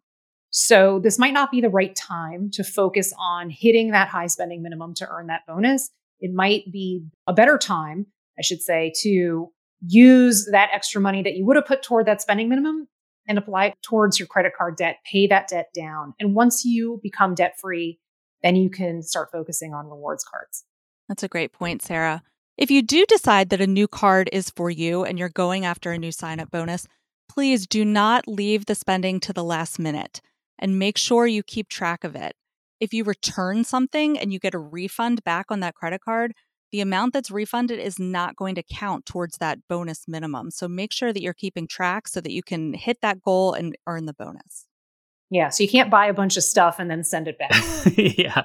So 0.50 1.00
this 1.00 1.18
might 1.18 1.34
not 1.34 1.50
be 1.50 1.62
the 1.62 1.70
right 1.70 1.96
time 1.96 2.50
to 2.54 2.64
focus 2.64 3.14
on 3.18 3.50
hitting 3.50 3.92
that 3.92 4.10
high 4.10 4.28
spending 4.28 4.62
minimum 4.62 4.94
to 4.96 5.08
earn 5.10 5.28
that 5.28 5.46
bonus. 5.48 5.90
It 6.20 6.34
might 6.34 6.72
be 6.72 7.06
a 7.26 7.34
better 7.34 7.58
time, 7.58 8.08
I 8.38 8.42
should 8.42 8.62
say, 8.62 8.94
to 9.02 9.50
use 9.86 10.48
that 10.52 10.70
extra 10.74 11.02
money 11.02 11.24
that 11.24 11.36
you 11.36 11.46
would 11.46 11.56
have 11.56 11.66
put 11.66 11.84
toward 11.84 12.06
that 12.06 12.22
spending 12.22 12.50
minimum 12.50 12.88
and 13.28 13.38
apply 13.38 13.68
it 13.68 13.76
towards 13.82 14.20
your 14.20 14.28
credit 14.28 14.54
card 14.58 14.76
debt, 14.76 14.98
pay 15.10 15.26
that 15.28 15.48
debt 15.48 15.70
down. 15.74 16.14
And 16.20 16.36
once 16.36 16.66
you 16.66 17.00
become 17.02 17.34
debt 17.34 17.58
free, 17.60 18.00
then 18.44 18.56
you 18.56 18.70
can 18.70 19.04
start 19.04 19.30
focusing 19.32 19.74
on 19.74 19.88
rewards 19.88 20.24
cards. 20.24 20.66
That's 21.08 21.24
a 21.24 21.28
great 21.28 21.52
point, 21.52 21.82
Sarah. 21.82 22.24
If 22.58 22.70
you 22.70 22.82
do 22.82 23.06
decide 23.06 23.50
that 23.50 23.62
a 23.62 23.68
new 23.68 23.88
card 23.88 24.30
is 24.32 24.50
for 24.50 24.70
you 24.70 25.04
and 25.04 25.18
you're 25.18 25.30
going 25.30 25.66
after 25.66 25.92
a 25.92 25.98
new 25.98 26.12
sign 26.12 26.40
up 26.40 26.52
bonus, 26.52 26.88
please 27.30 27.66
do 27.66 27.84
not 27.86 28.28
leave 28.28 28.66
the 28.66 28.76
spending 28.76 29.20
to 29.22 29.34
the 29.34 29.44
last 29.44 29.80
minute 29.80 30.22
and 30.60 30.78
make 30.78 30.98
sure 30.98 31.26
you 31.26 31.44
keep 31.44 31.70
track 31.70 32.04
of 32.04 32.16
it. 32.16 32.36
If 32.80 32.94
you 32.94 33.04
return 33.04 33.64
something 33.64 34.18
and 34.18 34.34
you 34.34 34.40
get 34.40 34.54
a 34.54 34.60
refund 34.60 35.24
back 35.24 35.48
on 35.50 35.60
that 35.62 35.76
credit 35.76 36.02
card, 36.02 36.34
the 36.72 36.82
amount 36.82 37.14
that's 37.14 37.32
refunded 37.32 37.80
is 37.80 38.00
not 38.00 38.36
going 38.36 38.56
to 38.56 38.64
count 38.64 39.06
towards 39.06 39.38
that 39.38 39.60
bonus 39.68 40.08
minimum. 40.08 40.52
So 40.52 40.68
make 40.68 40.92
sure 40.92 41.12
that 41.12 41.22
you're 41.22 41.34
keeping 41.34 41.68
track 41.68 42.08
so 42.08 42.22
that 42.22 42.32
you 42.32 42.44
can 42.44 42.74
hit 42.74 43.00
that 43.02 43.22
goal 43.22 43.54
and 43.54 43.78
earn 43.88 44.06
the 44.06 44.14
bonus. 44.14 44.68
Yeah, 45.32 45.50
so 45.50 45.64
you 45.64 45.70
can't 45.70 45.90
buy 45.90 46.06
a 46.08 46.14
bunch 46.14 46.38
of 46.38 46.44
stuff 46.44 46.78
and 46.78 46.92
then 46.92 47.04
send 47.04 47.28
it 47.28 47.40
back. 47.40 47.52
yeah. 47.98 48.44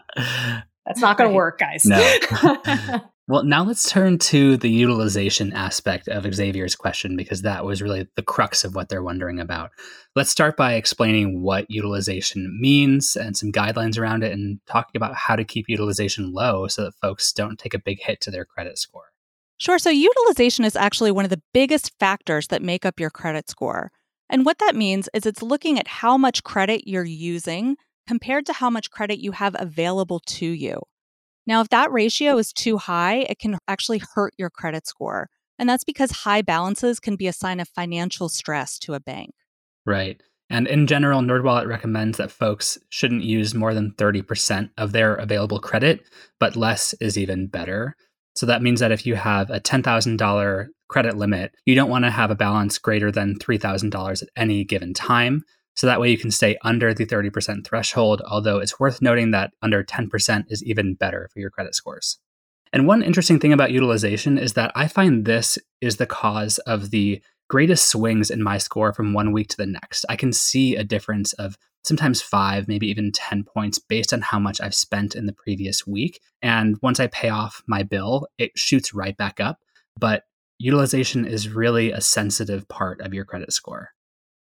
That's 0.87 1.01
not 1.01 1.19
going 1.19 1.31
to 1.31 1.35
work, 1.35 1.59
guys. 1.59 1.85
No. 1.85 3.01
Well, 3.29 3.43
now 3.43 3.65
let's 3.65 3.91
turn 3.91 4.19
to 4.19 4.57
the 4.57 4.71
utilization 4.71 5.53
aspect 5.53 6.07
of 6.07 6.33
Xavier's 6.33 6.77
question 6.77 7.17
because 7.17 7.43
that 7.43 7.65
was 7.65 7.83
really 7.83 8.07
the 8.15 8.23
crux 8.23 8.63
of 8.63 8.77
what 8.77 8.89
they're 8.89 9.03
wondering 9.03 9.41
about. 9.41 9.73
Let's 10.15 10.31
start 10.31 10.57
by 10.57 10.75
explaining 10.75 11.43
what 11.43 11.69
utilization 11.69 12.57
means 12.61 13.17
and 13.17 13.37
some 13.37 13.51
guidelines 13.51 13.99
around 13.99 14.23
it 14.23 14.31
and 14.31 14.61
talking 14.69 14.97
about 14.97 15.17
how 15.17 15.35
to 15.35 15.43
keep 15.43 15.69
utilization 15.69 16.33
low 16.33 16.69
so 16.69 16.85
that 16.85 16.95
folks 17.03 17.33
don't 17.33 17.59
take 17.59 17.75
a 17.75 17.81
big 17.81 18.01
hit 18.01 18.21
to 18.21 18.31
their 18.31 18.45
credit 18.45 18.79
score. 18.79 19.11
Sure. 19.59 19.81
So, 19.81 19.91
utilization 19.91 20.65
is 20.65 20.77
actually 20.77 21.11
one 21.11 21.25
of 21.25 21.31
the 21.31 21.43
biggest 21.53 21.99
factors 21.99 22.47
that 22.49 22.63
make 22.63 22.87
up 22.87 23.01
your 23.01 23.11
credit 23.11 23.51
score. 23.51 23.91
And 24.29 24.45
what 24.45 24.59
that 24.59 24.75
means 24.75 25.09
is 25.15 25.27
it's 25.27 25.43
looking 25.43 25.79
at 25.79 25.89
how 25.89 26.17
much 26.17 26.43
credit 26.43 26.89
you're 26.89 27.05
using 27.05 27.77
compared 28.07 28.47
to 28.47 28.53
how 28.53 28.71
much 28.71 28.91
credit 28.91 29.19
you 29.19 29.33
have 29.33 29.57
available 29.59 30.21
to 30.21 30.47
you. 30.47 30.81
Now, 31.47 31.61
if 31.61 31.69
that 31.69 31.93
ratio 31.93 32.39
is 32.39 32.53
too 32.53 32.77
high, 32.77 33.19
it 33.29 33.39
can 33.39 33.59
actually 33.69 34.01
hurt 34.15 34.35
your 34.37 34.51
credit 34.51 34.87
score. 34.87 35.29
And 35.59 35.69
that's 35.69 35.85
because 35.85 36.11
high 36.11 36.43
balances 36.43 37.01
can 37.01 37.17
be 37.17 37.29
a 37.29 37.33
sign 37.33 37.61
of 37.61 37.69
financial 37.69 38.29
stress 38.29 38.79
to 38.81 38.95
a 38.95 39.01
bank. 39.01 39.33
Right. 39.85 40.21
And 40.51 40.67
in 40.69 40.87
general, 40.87 41.21
NerdWallet 41.21 41.67
recommends 41.67 42.19
that 42.19 42.31
folks 42.31 42.79
shouldn't 42.89 43.25
use 43.25 43.55
more 43.55 43.75
than 43.75 43.93
30% 43.93 44.71
of 44.77 44.93
their 44.93 45.15
available 45.15 45.59
credit, 45.59 46.05
but 46.39 46.57
less 46.57 46.95
is 47.01 47.19
even 47.19 47.47
better. 47.47 47.97
So 48.37 48.47
that 48.47 48.63
means 48.63 48.81
that 48.81 48.93
if 48.93 49.07
you 49.07 49.15
have 49.15 49.51
a 49.51 49.61
$10,000 49.61 50.67
credit 50.89 51.17
limit, 51.17 51.55
you 51.65 51.75
don't 51.75 51.91
want 51.91 52.05
to 52.05 52.11
have 52.11 52.31
a 52.31 52.37
balance 52.37 52.79
greater 52.79 53.11
than 53.11 53.39
$3,000 53.39 54.23
at 54.23 54.29
any 54.37 54.65
given 54.65 54.95
time. 54.95 55.43
So 55.75 55.87
that 55.87 56.01
way 56.01 56.11
you 56.11 56.19
can 56.19 56.31
stay 56.31 56.57
under 56.63 56.95
the 56.95 57.07
30% 57.07 57.67
threshold, 57.67 58.23
although 58.27 58.59
it's 58.59 58.81
worth 58.81 59.03
noting 59.03 59.31
that 59.33 59.53
under 59.63 59.83
10% 59.83 60.45
is 60.49 60.63
even 60.65 60.95
better 60.95 61.29
for 61.33 61.41
your 61.41 61.51
credit 61.51 61.75
scores. 61.75 62.19
And 62.73 62.87
one 62.87 63.03
interesting 63.03 63.39
thing 63.39 63.53
about 63.53 63.73
utilization 63.73 64.39
is 64.39 64.55
that 64.55 64.73
I 64.75 64.89
find 64.89 65.25
this 65.25 65.59
is 65.81 65.97
the 65.97 66.07
cause 66.07 66.59
of 66.59 66.91
the 66.91 67.23
greatest 67.49 67.89
swings 67.89 68.31
in 68.31 68.43
my 68.43 68.59
score 68.59 68.93
from 68.93 69.13
one 69.13 69.33
week 69.33 69.49
to 69.49 69.57
the 69.57 69.67
next. 69.67 70.05
I 70.09 70.17
can 70.17 70.33
see 70.33 70.77
a 70.77 70.85
difference 70.85 71.33
of 71.35 71.57
sometimes 71.87 72.21
five, 72.21 72.67
maybe 72.67 72.89
even 72.89 73.13
10 73.13 73.45
points 73.45 73.79
based 73.79 74.13
on 74.13 74.21
how 74.21 74.39
much 74.39 74.61
I've 74.61 74.75
spent 74.75 75.15
in 75.15 75.27
the 75.27 75.33
previous 75.33 75.87
week. 75.87 76.21
And 76.43 76.77
once 76.83 76.99
I 76.99 77.07
pay 77.07 77.29
off 77.29 77.63
my 77.67 77.83
bill, 77.85 78.27
it 78.39 78.51
shoots 78.57 78.93
right 78.93 79.17
back 79.17 79.41
up. 79.41 79.61
But 79.99 80.25
utilization 80.59 81.25
is 81.25 81.49
really 81.49 81.93
a 81.93 82.01
sensitive 82.01 82.67
part 82.69 83.01
of 83.01 83.15
your 83.15 83.25
credit 83.25 83.53
score. 83.53 83.91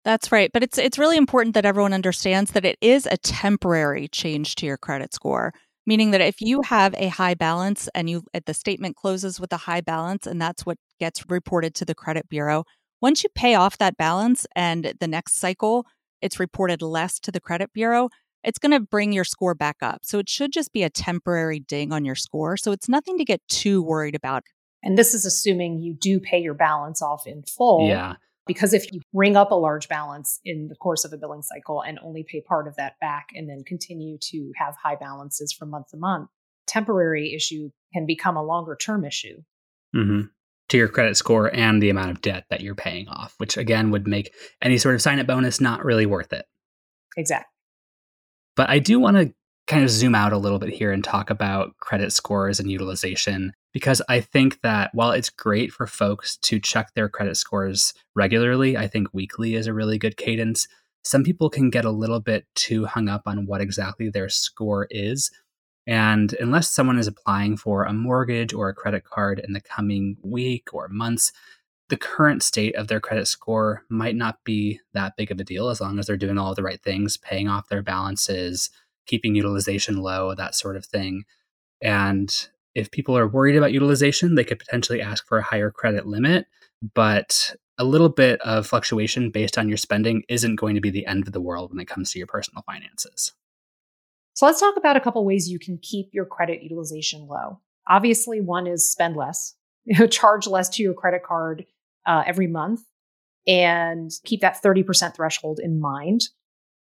That's 0.04 0.30
right, 0.30 0.50
but 0.52 0.62
it's 0.62 0.78
it's 0.78 0.98
really 0.98 1.16
important 1.16 1.54
that 1.54 1.64
everyone 1.64 1.92
understands 1.92 2.52
that 2.52 2.64
it 2.64 2.78
is 2.80 3.06
a 3.10 3.16
temporary 3.16 4.06
change 4.06 4.54
to 4.56 4.66
your 4.66 4.76
credit 4.76 5.12
score, 5.12 5.52
meaning 5.84 6.12
that 6.12 6.20
if 6.20 6.40
you 6.40 6.62
have 6.62 6.94
a 6.96 7.08
high 7.08 7.34
balance 7.34 7.88
and 7.92 8.08
you 8.08 8.22
the 8.46 8.54
statement 8.54 8.94
closes 8.94 9.40
with 9.40 9.52
a 9.52 9.56
high 9.56 9.80
balance 9.80 10.24
and 10.24 10.40
that's 10.40 10.64
what 10.64 10.78
gets 11.00 11.24
reported 11.28 11.74
to 11.74 11.84
the 11.84 11.94
credit 11.94 12.28
bureau, 12.28 12.62
once 13.02 13.24
you 13.24 13.30
pay 13.34 13.56
off 13.56 13.78
that 13.78 13.96
balance 13.96 14.46
and 14.54 14.94
the 15.00 15.08
next 15.08 15.40
cycle 15.40 15.84
it's 16.20 16.40
reported 16.40 16.82
less 16.82 17.18
to 17.20 17.32
the 17.32 17.40
credit 17.40 17.72
bureau, 17.72 18.08
it's 18.44 18.58
going 18.58 18.72
to 18.72 18.80
bring 18.80 19.12
your 19.12 19.24
score 19.24 19.54
back 19.54 19.76
up. 19.82 20.00
So 20.04 20.18
it 20.18 20.28
should 20.28 20.52
just 20.52 20.72
be 20.72 20.82
a 20.82 20.90
temporary 20.90 21.60
ding 21.60 21.92
on 21.92 22.04
your 22.04 22.14
score. 22.14 22.56
So 22.56 22.72
it's 22.72 22.88
nothing 22.88 23.18
to 23.18 23.24
get 23.24 23.40
too 23.48 23.82
worried 23.82 24.14
about. 24.14 24.44
And 24.82 24.96
this 24.96 25.14
is 25.14 25.24
assuming 25.24 25.80
you 25.80 25.94
do 25.94 26.20
pay 26.20 26.38
your 26.38 26.54
balance 26.54 27.02
off 27.02 27.26
in 27.26 27.42
full. 27.42 27.88
Yeah. 27.88 28.14
Because 28.46 28.72
if 28.72 28.92
you 28.92 29.00
bring 29.12 29.36
up 29.36 29.50
a 29.50 29.56
large 29.56 29.88
balance 29.88 30.38
in 30.44 30.68
the 30.68 30.76
course 30.76 31.04
of 31.04 31.12
a 31.12 31.16
billing 31.16 31.42
cycle 31.42 31.82
and 31.82 31.98
only 31.98 32.22
pay 32.22 32.40
part 32.40 32.68
of 32.68 32.76
that 32.76 32.94
back 33.00 33.30
and 33.34 33.48
then 33.48 33.64
continue 33.64 34.18
to 34.30 34.52
have 34.56 34.76
high 34.80 34.94
balances 34.94 35.52
from 35.52 35.70
month 35.70 35.88
to 35.88 35.96
month, 35.96 36.30
temporary 36.68 37.34
issue 37.34 37.70
can 37.92 38.06
become 38.06 38.36
a 38.36 38.44
longer 38.44 38.76
term 38.76 39.04
issue. 39.04 39.42
Mm-hmm. 39.94 40.28
To 40.70 40.76
your 40.76 40.88
credit 40.88 41.16
score 41.16 41.54
and 41.54 41.80
the 41.80 41.90
amount 41.90 42.10
of 42.10 42.20
debt 42.20 42.44
that 42.50 42.60
you're 42.60 42.74
paying 42.74 43.08
off, 43.08 43.34
which 43.38 43.56
again 43.56 43.90
would 43.92 44.08
make 44.08 44.34
any 44.60 44.78
sort 44.78 44.96
of 44.96 45.02
sign 45.02 45.20
up 45.20 45.26
bonus 45.26 45.60
not 45.60 45.84
really 45.84 46.06
worth 46.06 46.32
it. 46.32 46.44
Exactly. 47.16 47.52
But 48.56 48.68
I 48.70 48.78
do 48.78 48.98
want 48.98 49.16
to 49.16 49.32
kind 49.66 49.82
of 49.82 49.90
zoom 49.90 50.14
out 50.14 50.32
a 50.32 50.38
little 50.38 50.58
bit 50.58 50.72
here 50.72 50.92
and 50.92 51.02
talk 51.02 51.30
about 51.30 51.76
credit 51.78 52.12
scores 52.12 52.60
and 52.60 52.70
utilization 52.70 53.52
because 53.72 54.00
I 54.08 54.20
think 54.20 54.60
that 54.62 54.90
while 54.94 55.10
it's 55.10 55.28
great 55.28 55.72
for 55.72 55.86
folks 55.86 56.36
to 56.38 56.58
check 56.58 56.94
their 56.94 57.08
credit 57.08 57.36
scores 57.36 57.92
regularly, 58.14 58.76
I 58.76 58.86
think 58.86 59.08
weekly 59.12 59.54
is 59.54 59.66
a 59.66 59.74
really 59.74 59.98
good 59.98 60.16
cadence. 60.16 60.66
Some 61.02 61.24
people 61.24 61.50
can 61.50 61.68
get 61.68 61.84
a 61.84 61.90
little 61.90 62.20
bit 62.20 62.46
too 62.54 62.86
hung 62.86 63.08
up 63.08 63.22
on 63.26 63.46
what 63.46 63.60
exactly 63.60 64.08
their 64.08 64.28
score 64.28 64.86
is. 64.90 65.30
And 65.86 66.34
unless 66.40 66.70
someone 66.70 66.98
is 66.98 67.06
applying 67.06 67.56
for 67.56 67.84
a 67.84 67.92
mortgage 67.92 68.52
or 68.52 68.68
a 68.68 68.74
credit 68.74 69.04
card 69.04 69.38
in 69.38 69.52
the 69.52 69.60
coming 69.60 70.16
week 70.22 70.68
or 70.72 70.88
months, 70.88 71.32
the 71.88 71.96
current 71.96 72.42
state 72.42 72.74
of 72.74 72.88
their 72.88 73.00
credit 73.00 73.26
score 73.26 73.84
might 73.88 74.16
not 74.16 74.42
be 74.42 74.80
that 74.92 75.16
big 75.16 75.30
of 75.30 75.38
a 75.38 75.44
deal 75.44 75.68
as 75.68 75.80
long 75.80 75.98
as 75.98 76.06
they're 76.06 76.16
doing 76.16 76.38
all 76.38 76.54
the 76.54 76.62
right 76.62 76.82
things, 76.82 77.16
paying 77.16 77.48
off 77.48 77.68
their 77.68 77.82
balances, 77.82 78.70
keeping 79.06 79.36
utilization 79.36 79.98
low, 79.98 80.34
that 80.34 80.56
sort 80.56 80.76
of 80.76 80.84
thing. 80.84 81.24
And 81.80 82.48
if 82.74 82.90
people 82.90 83.16
are 83.16 83.28
worried 83.28 83.56
about 83.56 83.72
utilization, 83.72 84.34
they 84.34 84.44
could 84.44 84.58
potentially 84.58 85.00
ask 85.00 85.26
for 85.26 85.38
a 85.38 85.42
higher 85.42 85.70
credit 85.70 86.06
limit, 86.06 86.46
but 86.94 87.54
a 87.78 87.84
little 87.84 88.08
bit 88.08 88.40
of 88.40 88.66
fluctuation 88.66 89.30
based 89.30 89.56
on 89.56 89.68
your 89.68 89.76
spending 89.76 90.24
isn't 90.28 90.56
going 90.56 90.74
to 90.74 90.80
be 90.80 90.90
the 90.90 91.06
end 91.06 91.26
of 91.26 91.32
the 91.32 91.40
world 91.40 91.70
when 91.70 91.80
it 91.80 91.88
comes 91.88 92.10
to 92.10 92.18
your 92.18 92.26
personal 92.26 92.62
finances. 92.62 93.32
So 94.36 94.44
let's 94.44 94.60
talk 94.60 94.76
about 94.76 94.98
a 94.98 95.00
couple 95.00 95.24
ways 95.24 95.48
you 95.48 95.58
can 95.58 95.78
keep 95.78 96.10
your 96.12 96.26
credit 96.26 96.62
utilization 96.62 97.26
low. 97.26 97.58
Obviously, 97.88 98.42
one 98.42 98.66
is 98.66 98.90
spend 98.90 99.16
less, 99.16 99.54
charge 100.10 100.46
less 100.46 100.68
to 100.70 100.82
your 100.82 100.92
credit 100.92 101.22
card 101.22 101.64
uh, 102.04 102.22
every 102.26 102.46
month, 102.46 102.82
and 103.46 104.10
keep 104.24 104.42
that 104.42 104.62
30% 104.62 105.16
threshold 105.16 105.58
in 105.62 105.80
mind. 105.80 106.20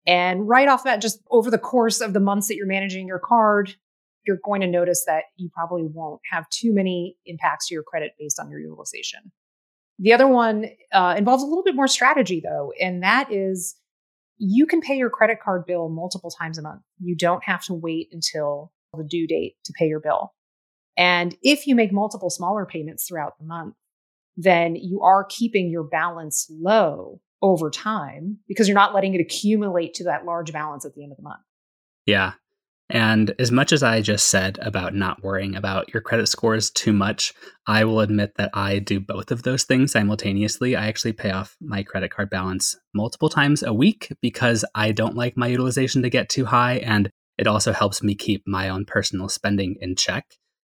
And 0.07 0.47
right 0.47 0.69
off 0.69 0.85
that, 0.85 1.01
just 1.01 1.21
over 1.31 1.51
the 1.51 1.57
course 1.57 2.03
of 2.03 2.13
the 2.13 2.21
months 2.21 2.49
that 2.49 2.57
you're 2.57 2.67
managing 2.67 3.07
your 3.07 3.19
card, 3.19 3.75
you're 4.27 4.41
going 4.45 4.61
to 4.61 4.67
notice 4.67 5.05
that 5.07 5.25
you 5.37 5.49
probably 5.49 5.85
won't 5.85 6.21
have 6.31 6.47
too 6.51 6.75
many 6.75 7.17
impacts 7.25 7.69
to 7.69 7.75
your 7.75 7.83
credit 7.83 8.13
based 8.19 8.39
on 8.39 8.51
your 8.51 8.61
utilization. 8.61 9.33
The 9.99 10.13
other 10.13 10.29
one 10.29 10.67
uh, 10.93 11.15
involves 11.17 11.43
a 11.43 11.47
little 11.47 11.65
bit 11.65 11.75
more 11.75 11.89
strategy, 11.89 12.43
though, 12.45 12.75
and 12.79 13.03
that 13.03 13.33
is 13.33 13.75
you 14.39 14.67
can 14.67 14.81
pay 14.81 14.97
your 14.97 15.11
credit 15.11 15.41
card 15.43 15.67
bill 15.67 15.89
multiple 15.89 16.31
times 16.31 16.59
a 16.59 16.63
month. 16.63 16.83
You 17.01 17.17
don't 17.17 17.45
have 17.45 17.65
to 17.65 17.75
wait 17.75 18.09
until 18.13 18.73
the 18.97 19.05
due 19.05 19.27
date 19.27 19.57
to 19.65 19.73
pay 19.73 19.87
your 19.87 20.01
bill. 20.01 20.33
And 20.97 21.37
if 21.43 21.67
you 21.67 21.75
make 21.75 21.93
multiple 21.93 22.31
smaller 22.31 22.67
payments 22.67 23.07
throughout 23.07 23.39
the 23.39 23.45
month, 23.45 23.75
then 24.37 24.77
you 24.77 25.03
are 25.03 25.25
keeping 25.25 25.71
your 25.71 25.85
balance 25.85 26.47
low 26.51 27.21
over 27.43 27.71
time 27.71 28.39
because 28.49 28.67
you're 28.67 28.75
not 28.75 28.95
letting 28.95 29.15
it 29.15 29.21
accumulate 29.21 29.95
to 29.95 30.05
that 30.05 30.25
large 30.25 30.53
balance 30.53 30.85
at 30.85 30.95
the 30.95 31.03
end 31.03 31.13
of 31.13 31.17
the 31.17 31.23
month. 31.23 31.41
Yeah. 32.07 32.33
And 32.91 33.35
as 33.39 33.53
much 33.53 33.73
as 33.73 33.83
I 33.83 34.01
just 34.01 34.29
said 34.29 34.59
about 34.63 34.95
not 34.95 35.23
worrying 35.23 35.55
about 35.55 35.93
your 35.93 36.01
credit 36.01 36.27
scores 36.27 36.71
too 36.71 36.93
much, 36.93 37.35
I 37.67 37.85
will 37.85 38.01
admit 38.01 38.33
that 38.37 38.51
I 38.55 38.79
do 38.79 38.99
both 38.99 39.31
of 39.31 39.43
those 39.43 39.65
things 39.65 39.93
simultaneously. 39.93 40.75
I 40.75 40.87
actually 40.87 41.13
pay 41.13 41.31
off 41.31 41.55
my 41.61 41.83
credit 41.83 42.11
card 42.11 42.31
balance 42.31 42.77
multiple 42.95 43.29
times 43.29 43.63
a 43.63 43.75
week 43.75 44.11
because 44.23 44.65
I 44.75 44.93
don't 44.93 45.17
like 45.17 45.37
my 45.37 45.49
utilization 45.49 46.01
to 46.03 46.11
get 46.11 46.31
too 46.31 46.47
high. 46.47 46.79
And 46.79 47.11
it 47.37 47.47
also 47.47 47.73
helps 47.73 48.03
me 48.03 48.15
keep 48.15 48.43
my 48.47 48.71
own 48.71 48.87
personal 48.87 49.29
spending 49.29 49.77
in 49.81 49.95
check. 49.95 50.25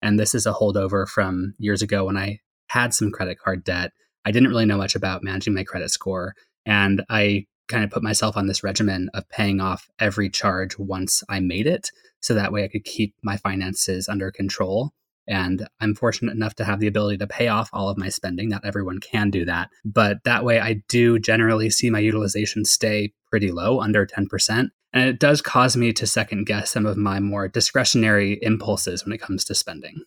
And 0.02 0.18
this 0.18 0.34
is 0.34 0.46
a 0.46 0.52
holdover 0.52 1.06
from 1.08 1.54
years 1.58 1.80
ago 1.80 2.04
when 2.06 2.16
I 2.16 2.40
had 2.68 2.92
some 2.92 3.12
credit 3.12 3.38
card 3.38 3.62
debt. 3.62 3.92
I 4.24 4.32
didn't 4.32 4.48
really 4.48 4.66
know 4.66 4.76
much 4.76 4.96
about 4.96 5.22
managing 5.22 5.54
my 5.54 5.64
credit 5.64 5.90
score. 5.90 6.34
And 6.66 7.02
I 7.08 7.46
kind 7.70 7.84
of 7.84 7.90
put 7.90 8.02
myself 8.02 8.36
on 8.36 8.46
this 8.46 8.62
regimen 8.62 9.08
of 9.14 9.28
paying 9.28 9.60
off 9.60 9.88
every 9.98 10.28
charge 10.28 10.78
once 10.78 11.22
I 11.28 11.40
made 11.40 11.66
it. 11.66 11.90
So 12.20 12.34
that 12.34 12.52
way 12.52 12.64
I 12.64 12.68
could 12.68 12.84
keep 12.84 13.14
my 13.22 13.36
finances 13.36 14.08
under 14.08 14.30
control. 14.30 14.92
And 15.26 15.68
I'm 15.80 15.94
fortunate 15.94 16.32
enough 16.32 16.54
to 16.56 16.64
have 16.64 16.80
the 16.80 16.88
ability 16.88 17.18
to 17.18 17.26
pay 17.26 17.48
off 17.48 17.70
all 17.72 17.88
of 17.88 17.96
my 17.96 18.08
spending. 18.08 18.48
Not 18.48 18.64
everyone 18.64 18.98
can 18.98 19.30
do 19.30 19.44
that. 19.44 19.70
But 19.84 20.18
that 20.24 20.44
way 20.44 20.60
I 20.60 20.82
do 20.88 21.18
generally 21.18 21.70
see 21.70 21.88
my 21.88 22.00
utilization 22.00 22.64
stay 22.64 23.12
pretty 23.30 23.52
low, 23.52 23.80
under 23.80 24.04
10%. 24.04 24.70
And 24.92 25.08
it 25.08 25.20
does 25.20 25.40
cause 25.40 25.76
me 25.76 25.92
to 25.92 26.06
second 26.06 26.44
guess 26.44 26.72
some 26.72 26.84
of 26.84 26.96
my 26.96 27.20
more 27.20 27.46
discretionary 27.46 28.38
impulses 28.42 29.04
when 29.04 29.12
it 29.12 29.20
comes 29.20 29.44
to 29.44 29.54
spending. 29.54 30.02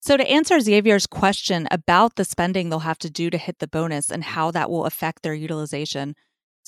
So, 0.00 0.16
to 0.16 0.30
answer 0.30 0.60
Xavier's 0.60 1.06
question 1.06 1.66
about 1.70 2.14
the 2.14 2.24
spending 2.24 2.70
they'll 2.70 2.78
have 2.78 2.98
to 3.00 3.10
do 3.10 3.30
to 3.30 3.36
hit 3.36 3.58
the 3.58 3.66
bonus 3.66 4.10
and 4.10 4.22
how 4.22 4.50
that 4.52 4.70
will 4.70 4.86
affect 4.86 5.22
their 5.22 5.34
utilization, 5.34 6.14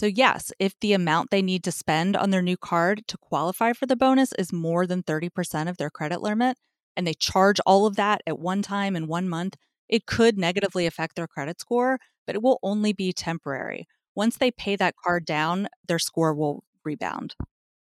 so, 0.01 0.07
yes, 0.07 0.51
if 0.59 0.73
the 0.81 0.95
amount 0.95 1.31
they 1.31 1.43
need 1.43 1.63
to 1.65 1.71
spend 1.71 2.17
on 2.17 2.31
their 2.31 2.41
new 2.41 2.57
card 2.57 3.07
to 3.09 3.19
qualify 3.19 3.75
for 3.75 3.85
the 3.85 3.97
bonus 3.97 4.33
is 4.39 4.51
more 4.51 4.87
than 4.87 5.03
30% 5.03 5.69
of 5.69 5.77
their 5.77 5.91
credit 5.91 6.23
limit, 6.23 6.57
and 6.97 7.07
they 7.07 7.13
charge 7.13 7.61
all 7.67 7.85
of 7.85 7.97
that 7.97 8.23
at 8.27 8.39
one 8.39 8.63
time 8.63 8.97
in 8.97 9.09
one 9.09 9.29
month, 9.29 9.57
it 9.91 10.07
could 10.07 10.39
negatively 10.39 10.87
affect 10.87 11.17
their 11.17 11.27
credit 11.27 11.61
score, 11.61 11.99
but 12.27 12.35
it 12.35 12.43
will 12.43 12.59
only 12.63 12.95
be 12.95 13.13
temporary. 13.13 13.87
Once 14.15 14.39
they 14.39 14.51
pay 14.51 14.75
that 14.75 14.95
card 15.05 15.27
down, 15.27 15.69
their 15.87 15.99
score 15.99 16.33
will 16.33 16.65
rebound. 16.83 17.35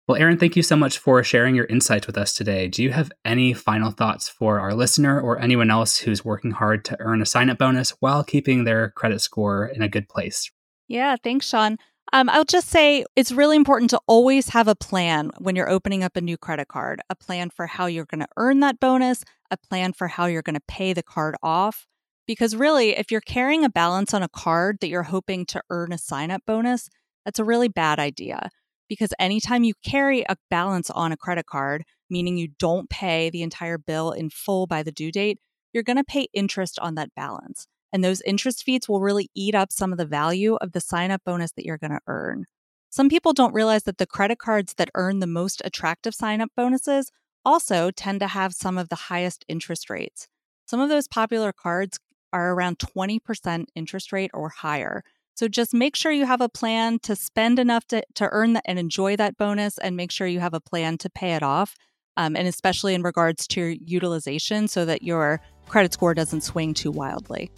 Well, 0.06 0.16
Erin, 0.16 0.38
thank 0.38 0.54
you 0.54 0.62
so 0.62 0.76
much 0.76 0.98
for 0.98 1.24
sharing 1.24 1.56
your 1.56 1.64
insights 1.64 2.06
with 2.06 2.16
us 2.16 2.34
today. 2.34 2.68
Do 2.68 2.84
you 2.84 2.92
have 2.92 3.10
any 3.24 3.52
final 3.52 3.90
thoughts 3.90 4.28
for 4.28 4.60
our 4.60 4.74
listener 4.74 5.20
or 5.20 5.40
anyone 5.40 5.72
else 5.72 5.98
who's 5.98 6.24
working 6.24 6.52
hard 6.52 6.84
to 6.84 7.00
earn 7.00 7.20
a 7.20 7.26
sign 7.26 7.50
up 7.50 7.58
bonus 7.58 7.90
while 7.98 8.22
keeping 8.22 8.62
their 8.62 8.90
credit 8.90 9.22
score 9.22 9.66
in 9.66 9.82
a 9.82 9.88
good 9.88 10.08
place? 10.08 10.52
Yeah, 10.88 11.16
thanks, 11.22 11.48
Sean. 11.48 11.78
Um, 12.12 12.28
I'll 12.28 12.44
just 12.44 12.68
say 12.68 13.04
it's 13.16 13.32
really 13.32 13.56
important 13.56 13.90
to 13.90 14.00
always 14.06 14.48
have 14.50 14.68
a 14.68 14.74
plan 14.74 15.30
when 15.38 15.56
you're 15.56 15.68
opening 15.68 16.04
up 16.04 16.16
a 16.16 16.20
new 16.20 16.36
credit 16.38 16.68
card 16.68 17.00
a 17.10 17.16
plan 17.16 17.50
for 17.50 17.66
how 17.66 17.86
you're 17.86 18.06
going 18.06 18.20
to 18.20 18.28
earn 18.36 18.60
that 18.60 18.80
bonus, 18.80 19.24
a 19.50 19.56
plan 19.56 19.92
for 19.92 20.08
how 20.08 20.26
you're 20.26 20.42
going 20.42 20.54
to 20.54 20.62
pay 20.68 20.92
the 20.92 21.02
card 21.02 21.34
off. 21.42 21.86
Because 22.26 22.56
really, 22.56 22.96
if 22.96 23.10
you're 23.10 23.20
carrying 23.20 23.64
a 23.64 23.68
balance 23.68 24.14
on 24.14 24.22
a 24.22 24.28
card 24.28 24.78
that 24.80 24.88
you're 24.88 25.04
hoping 25.04 25.46
to 25.46 25.62
earn 25.70 25.92
a 25.92 25.98
sign 25.98 26.30
up 26.30 26.42
bonus, 26.46 26.88
that's 27.24 27.38
a 27.38 27.44
really 27.44 27.68
bad 27.68 27.98
idea 27.98 28.50
because 28.88 29.12
anytime 29.18 29.64
you 29.64 29.74
carry 29.84 30.24
a 30.28 30.36
balance 30.50 30.90
on 30.90 31.12
a 31.12 31.16
credit 31.16 31.46
card, 31.46 31.84
meaning 32.08 32.36
you 32.36 32.48
don't 32.58 32.88
pay 32.88 33.30
the 33.30 33.42
entire 33.42 33.78
bill 33.78 34.12
in 34.12 34.30
full 34.30 34.66
by 34.66 34.82
the 34.82 34.92
due 34.92 35.10
date, 35.10 35.38
you're 35.72 35.82
going 35.82 35.96
to 35.96 36.04
pay 36.04 36.28
interest 36.32 36.78
on 36.80 36.94
that 36.94 37.14
balance. 37.14 37.66
And 37.96 38.04
those 38.04 38.20
interest 38.26 38.62
fees 38.62 38.90
will 38.90 39.00
really 39.00 39.30
eat 39.34 39.54
up 39.54 39.72
some 39.72 39.90
of 39.90 39.96
the 39.96 40.04
value 40.04 40.56
of 40.56 40.72
the 40.72 40.82
sign 40.82 41.10
up 41.10 41.22
bonus 41.24 41.52
that 41.52 41.64
you're 41.64 41.78
going 41.78 41.92
to 41.92 42.00
earn. 42.06 42.44
Some 42.90 43.08
people 43.08 43.32
don't 43.32 43.54
realize 43.54 43.84
that 43.84 43.96
the 43.96 44.04
credit 44.04 44.38
cards 44.38 44.74
that 44.76 44.90
earn 44.94 45.20
the 45.20 45.26
most 45.26 45.62
attractive 45.64 46.14
sign 46.14 46.42
up 46.42 46.50
bonuses 46.54 47.10
also 47.42 47.90
tend 47.90 48.20
to 48.20 48.26
have 48.26 48.52
some 48.52 48.76
of 48.76 48.90
the 48.90 48.96
highest 49.08 49.46
interest 49.48 49.88
rates. 49.88 50.28
Some 50.66 50.78
of 50.78 50.90
those 50.90 51.08
popular 51.08 51.54
cards 51.54 51.98
are 52.34 52.52
around 52.52 52.80
20% 52.80 53.64
interest 53.74 54.12
rate 54.12 54.30
or 54.34 54.50
higher. 54.50 55.02
So 55.34 55.48
just 55.48 55.72
make 55.72 55.96
sure 55.96 56.12
you 56.12 56.26
have 56.26 56.42
a 56.42 56.50
plan 56.50 56.98
to 56.98 57.16
spend 57.16 57.58
enough 57.58 57.86
to, 57.86 58.02
to 58.16 58.28
earn 58.30 58.52
that 58.52 58.64
and 58.66 58.78
enjoy 58.78 59.16
that 59.16 59.38
bonus, 59.38 59.78
and 59.78 59.96
make 59.96 60.10
sure 60.10 60.26
you 60.26 60.40
have 60.40 60.52
a 60.52 60.60
plan 60.60 60.98
to 60.98 61.08
pay 61.08 61.32
it 61.32 61.42
off. 61.42 61.76
Um, 62.18 62.36
and 62.36 62.46
especially 62.46 62.92
in 62.92 63.00
regards 63.00 63.46
to 63.46 63.60
your 63.60 63.70
utilization, 63.70 64.68
so 64.68 64.84
that 64.84 65.02
your 65.02 65.40
credit 65.66 65.94
score 65.94 66.12
doesn't 66.12 66.42
swing 66.42 66.74
too 66.74 66.90
wildly. 66.90 67.50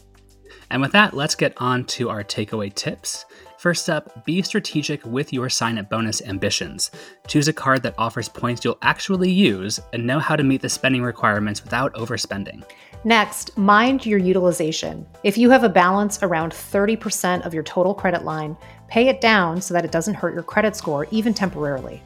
And 0.70 0.82
with 0.82 0.92
that, 0.92 1.14
let's 1.14 1.34
get 1.34 1.54
on 1.58 1.84
to 1.86 2.10
our 2.10 2.22
takeaway 2.24 2.74
tips. 2.74 3.24
First 3.58 3.90
up, 3.90 4.24
be 4.24 4.40
strategic 4.42 5.04
with 5.04 5.32
your 5.32 5.48
sign 5.48 5.78
up 5.78 5.90
bonus 5.90 6.22
ambitions. 6.22 6.92
Choose 7.26 7.48
a 7.48 7.52
card 7.52 7.82
that 7.82 7.94
offers 7.98 8.28
points 8.28 8.64
you'll 8.64 8.78
actually 8.82 9.32
use 9.32 9.80
and 9.92 10.06
know 10.06 10.20
how 10.20 10.36
to 10.36 10.44
meet 10.44 10.62
the 10.62 10.68
spending 10.68 11.02
requirements 11.02 11.64
without 11.64 11.92
overspending. 11.94 12.62
Next, 13.02 13.56
mind 13.58 14.06
your 14.06 14.20
utilization. 14.20 15.06
If 15.24 15.36
you 15.36 15.50
have 15.50 15.64
a 15.64 15.68
balance 15.68 16.22
around 16.22 16.52
30% 16.52 17.44
of 17.44 17.52
your 17.52 17.64
total 17.64 17.94
credit 17.94 18.24
line, 18.24 18.56
pay 18.86 19.08
it 19.08 19.20
down 19.20 19.60
so 19.60 19.74
that 19.74 19.84
it 19.84 19.90
doesn't 19.90 20.14
hurt 20.14 20.34
your 20.34 20.44
credit 20.44 20.76
score, 20.76 21.08
even 21.10 21.34
temporarily. 21.34 22.02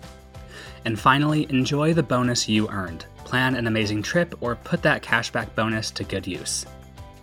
And 0.85 0.99
finally, 0.99 1.47
enjoy 1.51 1.93
the 1.93 2.03
bonus 2.03 2.49
you 2.49 2.69
earned. 2.71 3.05
Plan 3.25 3.57
an 3.57 3.67
amazing 3.67 4.03
trip 4.03 4.35
or 4.41 4.57
put 4.57 4.83
that 4.83 5.03
cashback 5.03 5.55
bonus 5.55 5.91
to 5.93 6.05
good 6.05 6.27
use. 6.27 6.67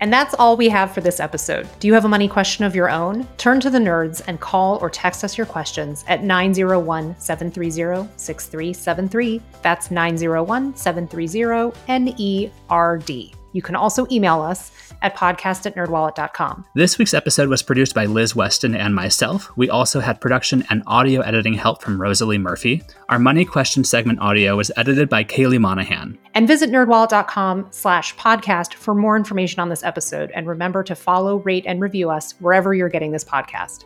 And 0.01 0.12
that's 0.12 0.33
all 0.35 0.55
we 0.55 0.69
have 0.69 0.93
for 0.93 1.01
this 1.01 1.19
episode. 1.19 1.67
Do 1.79 1.88
you 1.88 1.93
have 1.93 2.05
a 2.05 2.09
money 2.09 2.27
question 2.27 2.65
of 2.65 2.75
your 2.75 2.89
own? 2.89 3.27
Turn 3.38 3.59
to 3.59 3.69
the 3.69 3.79
nerds 3.79 4.21
and 4.27 4.39
call 4.39 4.77
or 4.77 4.89
text 4.89 5.23
us 5.23 5.38
your 5.38 5.47
questions 5.47 6.05
at 6.07 6.23
901 6.23 7.15
730 7.17 8.09
6373. 8.15 9.41
That's 9.62 9.91
901 9.91 10.75
730 10.75 12.49
NERD. 12.69 13.38
You 13.51 13.62
can 13.62 13.75
also 13.75 14.07
email 14.12 14.41
us 14.41 14.71
at 15.01 15.15
podcast 15.15 15.65
at 15.65 15.75
nerdwallet.com. 15.75 16.65
This 16.75 16.97
week's 16.97 17.13
episode 17.13 17.49
was 17.49 17.63
produced 17.63 17.95
by 17.95 18.05
Liz 18.05 18.35
Weston 18.35 18.75
and 18.75 18.93
myself. 18.93 19.51
We 19.57 19.69
also 19.69 19.99
had 19.99 20.21
production 20.21 20.65
and 20.69 20.83
audio 20.88 21.21
editing 21.21 21.53
help 21.53 21.81
from 21.81 22.01
Rosalie 22.01 22.38
Murphy. 22.38 22.83
Our 23.09 23.19
money 23.19 23.45
question 23.45 23.83
segment 23.83 24.19
audio 24.19 24.55
was 24.55 24.71
edited 24.77 25.09
by 25.09 25.23
Kaely 25.23 25.59
Monahan. 25.59 26.17
And 26.33 26.47
visit 26.47 26.69
nerdwallet.com 26.69 27.67
slash 27.71 28.15
podcast 28.15 28.73
for 28.73 28.93
more 28.93 29.17
information 29.17 29.59
on 29.59 29.69
this 29.69 29.83
episode. 29.83 30.31
And 30.31 30.47
remember 30.47 30.83
to 30.83 30.95
follow, 30.95 31.38
rate, 31.38 31.65
and 31.65 31.81
review 31.81 32.09
us 32.09 32.33
wherever 32.39 32.73
you're 32.73 32.89
getting 32.89 33.12
this 33.12 33.23
podcast. 33.23 33.85